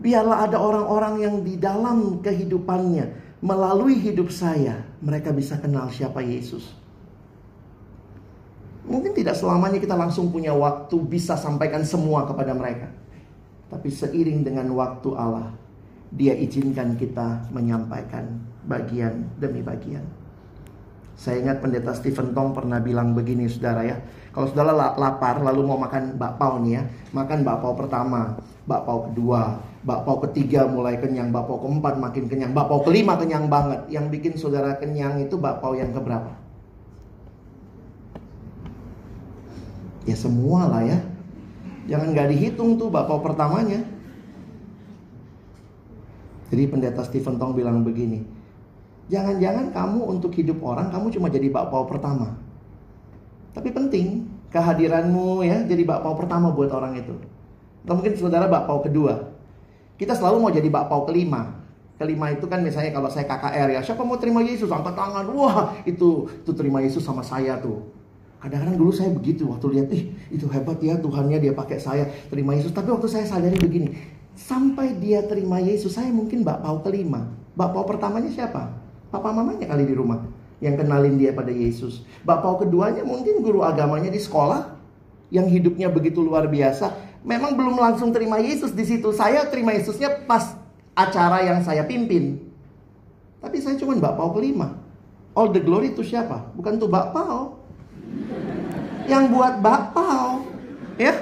[0.00, 6.72] Biarlah ada orang-orang yang di dalam kehidupannya, melalui hidup saya, mereka bisa kenal siapa Yesus.
[8.88, 12.88] Mungkin tidak selamanya kita langsung punya waktu bisa sampaikan semua kepada mereka.
[13.68, 15.52] Tapi seiring dengan waktu Allah,
[16.12, 18.36] dia izinkan kita menyampaikan
[18.68, 20.04] bagian demi bagian.
[21.16, 23.96] Saya ingat pendeta Stephen Tong pernah bilang begini saudara ya.
[24.32, 26.82] Kalau saudara lapar lalu mau makan bakpao nih ya.
[27.12, 33.14] Makan bakpao pertama, bakpao kedua, bakpao ketiga mulai kenyang, bakpao keempat makin kenyang, bakpao kelima
[33.20, 33.86] kenyang banget.
[33.92, 36.32] Yang bikin saudara kenyang itu bakpao yang keberapa?
[40.02, 40.98] Ya semua lah ya.
[41.86, 43.91] Jangan gak dihitung tuh bakpao pertamanya.
[46.52, 48.20] Jadi pendeta Stephen Tong bilang begini,
[49.08, 52.36] jangan-jangan kamu untuk hidup orang kamu cuma jadi bakpao pertama.
[53.56, 57.16] Tapi penting kehadiranmu ya jadi bakpao pertama buat orang itu.
[57.88, 59.32] Atau mungkin saudara bakpao kedua.
[59.96, 61.56] Kita selalu mau jadi bakpao kelima.
[61.96, 65.24] Kelima itu kan misalnya kalau saya KKR ya, siapa mau terima Yesus angkat tangan.
[65.32, 67.80] Wah, itu itu terima Yesus sama saya tuh.
[68.42, 72.58] Kadang-kadang dulu saya begitu waktu lihat, ih itu hebat ya Tuhannya dia pakai saya terima
[72.58, 72.74] Yesus.
[72.74, 73.94] Tapi waktu saya sadari begini,
[74.32, 77.28] Sampai dia terima Yesus, saya mungkin bakpao kelima.
[77.52, 78.72] Bakpao pertamanya siapa?
[79.12, 80.24] Papa mamanya kali di rumah
[80.62, 82.06] yang kenalin dia pada Yesus.
[82.24, 84.72] Bakpao keduanya mungkin guru agamanya di sekolah
[85.28, 87.12] yang hidupnya begitu luar biasa.
[87.22, 89.14] memang belum langsung terima Yesus di situ.
[89.14, 90.58] Saya terima Yesusnya pas
[90.92, 92.42] acara yang saya pimpin.
[93.38, 94.78] Tapi saya cuma Mbak Pau kelima.
[95.32, 96.50] All the glory itu siapa?
[96.58, 97.62] Bukan tuh Mbak Pau.
[99.06, 100.28] Yang buat Mbak Pau.
[101.00, 101.14] Ya,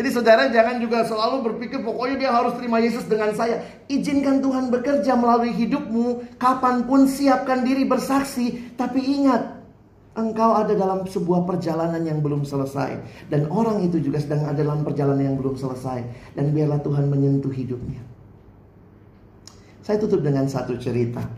[0.00, 3.60] jadi saudara jangan juga selalu berpikir pokoknya dia harus terima Yesus dengan saya.
[3.84, 6.40] Izinkan Tuhan bekerja melalui hidupmu.
[6.40, 8.72] Kapan pun siapkan diri bersaksi.
[8.80, 9.60] Tapi ingat,
[10.16, 12.96] engkau ada dalam sebuah perjalanan yang belum selesai.
[13.28, 16.32] Dan orang itu juga sedang ada dalam perjalanan yang belum selesai.
[16.32, 18.00] Dan biarlah Tuhan menyentuh hidupnya.
[19.84, 21.28] Saya tutup dengan satu cerita.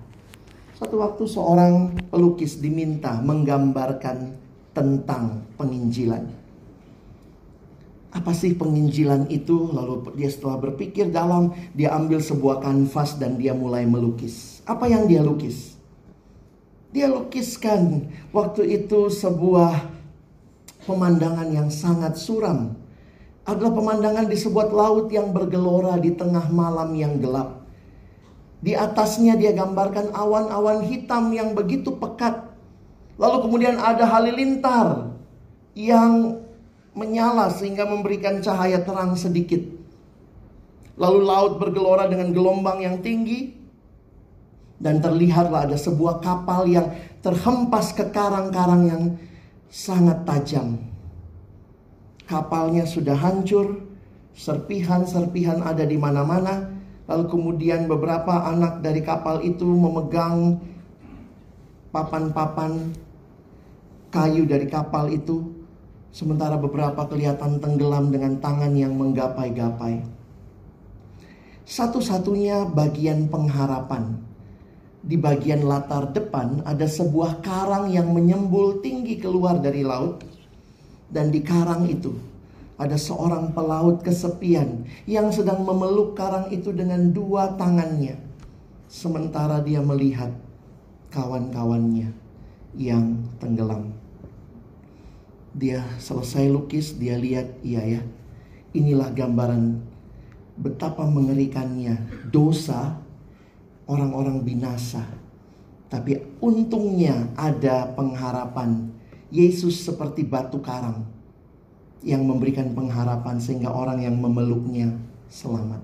[0.78, 4.38] Suatu waktu seorang pelukis diminta menggambarkan
[4.70, 6.41] tentang penginjilan
[8.12, 9.72] apa sih penginjilan itu?
[9.72, 14.60] Lalu dia setelah berpikir dalam, dia ambil sebuah kanvas dan dia mulai melukis.
[14.68, 15.80] Apa yang dia lukis?
[16.92, 19.88] Dia lukiskan waktu itu sebuah
[20.84, 22.76] pemandangan yang sangat suram.
[23.48, 27.64] Adalah pemandangan di sebuah laut yang bergelora di tengah malam yang gelap.
[28.62, 32.44] Di atasnya dia gambarkan awan-awan hitam yang begitu pekat.
[33.16, 35.16] Lalu kemudian ada halilintar
[35.72, 36.41] yang
[36.92, 39.60] menyala sehingga memberikan cahaya terang sedikit.
[41.00, 43.56] Lalu laut bergelora dengan gelombang yang tinggi
[44.76, 46.92] dan terlihatlah ada sebuah kapal yang
[47.24, 49.02] terhempas ke karang-karang yang
[49.72, 50.76] sangat tajam.
[52.28, 53.80] Kapalnya sudah hancur,
[54.36, 56.68] serpihan-serpihan ada di mana-mana.
[57.08, 60.60] Lalu kemudian beberapa anak dari kapal itu memegang
[61.92, 62.92] papan-papan
[64.12, 65.61] kayu dari kapal itu
[66.12, 70.04] Sementara beberapa kelihatan tenggelam dengan tangan yang menggapai-gapai.
[71.64, 74.20] Satu-satunya bagian pengharapan.
[75.00, 80.20] Di bagian latar depan ada sebuah karang yang menyembul tinggi keluar dari laut.
[81.08, 82.12] Dan di karang itu
[82.76, 88.20] ada seorang pelaut kesepian yang sedang memeluk karang itu dengan dua tangannya.
[88.92, 90.28] Sementara dia melihat
[91.08, 92.12] kawan-kawannya
[92.76, 94.01] yang tenggelam.
[95.52, 98.02] Dia selesai lukis, dia lihat, iya ya,
[98.72, 99.84] inilah gambaran
[100.56, 101.96] betapa mengerikannya
[102.28, 102.96] dosa
[103.88, 105.04] orang-orang binasa.
[105.92, 108.88] Tapi untungnya ada pengharapan.
[109.32, 111.08] Yesus seperti batu karang
[112.04, 114.92] yang memberikan pengharapan sehingga orang yang memeluknya
[115.32, 115.80] selamat.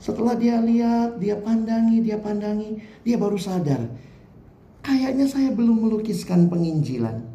[0.00, 3.84] Setelah dia lihat, dia pandangi, dia pandangi, dia baru sadar.
[4.80, 7.29] Kayaknya saya belum melukiskan penginjilan.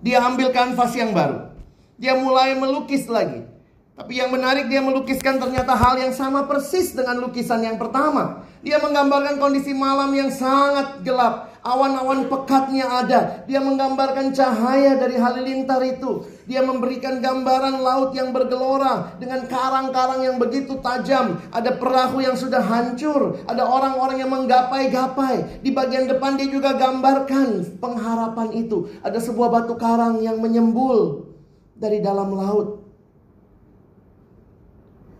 [0.00, 1.52] Dia ambil kanvas yang baru.
[2.00, 3.44] Dia mulai melukis lagi.
[3.92, 8.48] Tapi yang menarik dia melukiskan ternyata hal yang sama persis dengan lukisan yang pertama.
[8.64, 11.49] Dia menggambarkan kondisi malam yang sangat gelap.
[11.60, 13.20] Awan-awan pekatnya ada.
[13.44, 16.24] Dia menggambarkan cahaya dari halilintar itu.
[16.48, 21.36] Dia memberikan gambaran laut yang bergelora dengan karang-karang yang begitu tajam.
[21.52, 23.44] Ada perahu yang sudah hancur.
[23.44, 25.60] Ada orang-orang yang menggapai-gapai.
[25.60, 28.88] Di bagian depan dia juga gambarkan pengharapan itu.
[29.04, 31.28] Ada sebuah batu karang yang menyembul
[31.76, 32.80] dari dalam laut.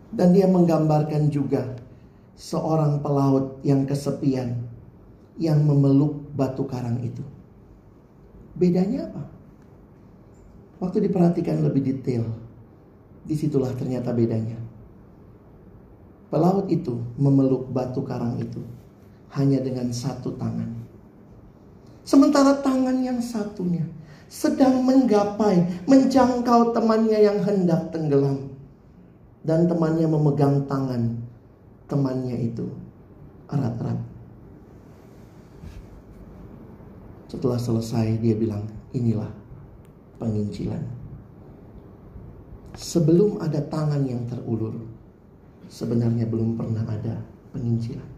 [0.08, 1.76] Dan dia menggambarkan juga
[2.32, 4.56] seorang pelaut yang kesepian
[5.40, 7.20] yang memeluk batu karang itu.
[8.56, 9.28] Bedanya apa?
[10.80, 12.24] Waktu diperhatikan lebih detail,
[13.28, 14.56] di situlah ternyata bedanya.
[16.32, 18.64] Pelaut itu memeluk batu karang itu
[19.36, 20.72] hanya dengan satu tangan.
[22.08, 23.84] Sementara tangan yang satunya
[24.30, 28.48] sedang menggapai, menjangkau temannya yang hendak tenggelam.
[29.40, 31.16] Dan temannya memegang tangan
[31.88, 32.68] temannya itu
[33.48, 34.09] erat-erat.
[37.30, 39.30] Setelah selesai dia bilang, inilah
[40.18, 40.82] penginjilan.
[42.74, 44.74] Sebelum ada tangan yang terulur,
[45.70, 47.22] sebenarnya belum pernah ada
[47.54, 48.10] penginjilan.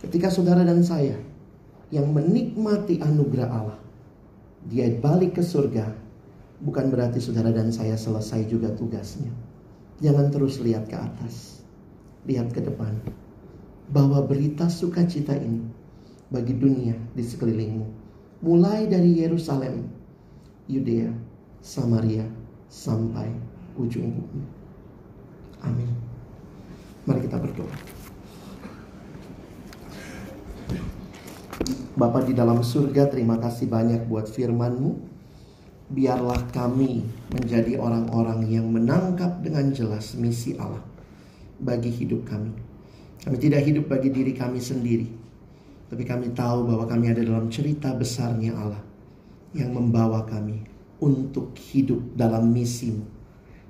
[0.00, 1.20] Ketika saudara dan saya
[1.92, 3.80] yang menikmati anugerah Allah,
[4.64, 5.92] dia balik ke surga,
[6.64, 9.28] bukan berarti saudara dan saya selesai juga tugasnya.
[10.00, 11.60] Jangan terus lihat ke atas,
[12.24, 12.96] lihat ke depan.
[13.92, 15.73] Bahwa berita sukacita ini
[16.28, 17.86] bagi dunia di sekelilingmu.
[18.44, 19.88] Mulai dari Yerusalem,
[20.68, 21.12] Yudea,
[21.64, 22.28] Samaria,
[22.68, 23.32] sampai
[23.80, 24.44] ujung bumi.
[25.64, 25.90] Amin.
[27.08, 27.76] Mari kita berdoa.
[31.94, 35.14] Bapa di dalam surga, terima kasih banyak buat firman-Mu.
[35.94, 40.82] Biarlah kami menjadi orang-orang yang menangkap dengan jelas misi Allah
[41.62, 42.50] bagi hidup kami.
[43.22, 45.06] Kami tidak hidup bagi diri kami sendiri,
[45.88, 48.82] tapi kami tahu bahwa kami ada dalam cerita besarnya Allah
[49.54, 50.64] yang membawa kami
[50.98, 53.04] untuk hidup dalam misimu.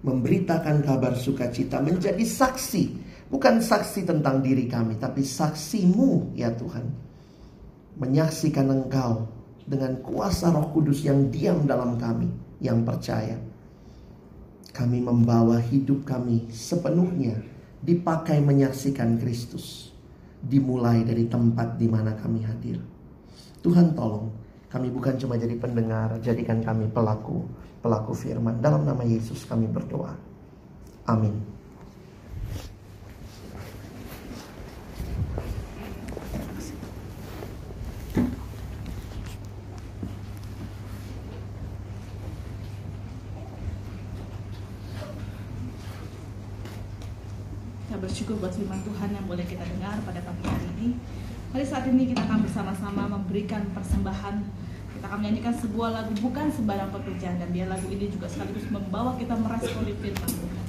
[0.05, 3.03] Memberitakan kabar sukacita menjadi saksi.
[3.33, 6.87] Bukan saksi tentang diri kami, tapi saksimu ya Tuhan.
[7.99, 9.25] Menyaksikan engkau
[9.65, 12.29] dengan kuasa roh kudus yang diam dalam kami,
[12.61, 13.41] yang percaya.
[14.75, 17.41] Kami membawa hidup kami sepenuhnya
[17.81, 19.94] dipakai menyaksikan Kristus.
[20.45, 22.77] Dimulai dari tempat di mana kami hadir.
[23.65, 24.29] Tuhan tolong
[24.75, 27.47] kami bukan cuma jadi pendengar, jadikan kami pelaku,
[27.79, 28.59] pelaku firman.
[28.59, 30.19] Dalam nama Yesus kami berdoa.
[31.07, 31.39] Amin.
[47.87, 50.99] Kita bersyukur buat firman Tuhan yang boleh kita dengar pada pagi hari ini.
[51.55, 53.63] Hari saat ini kita akan bersama-sama memberikan
[53.95, 54.37] persembahan.
[54.99, 59.15] Kita akan menyanyikan sebuah lagu bukan sembarang pekerjaan dan biar lagu ini juga sekaligus membawa
[59.15, 60.64] kita meresponi firman Tuhan.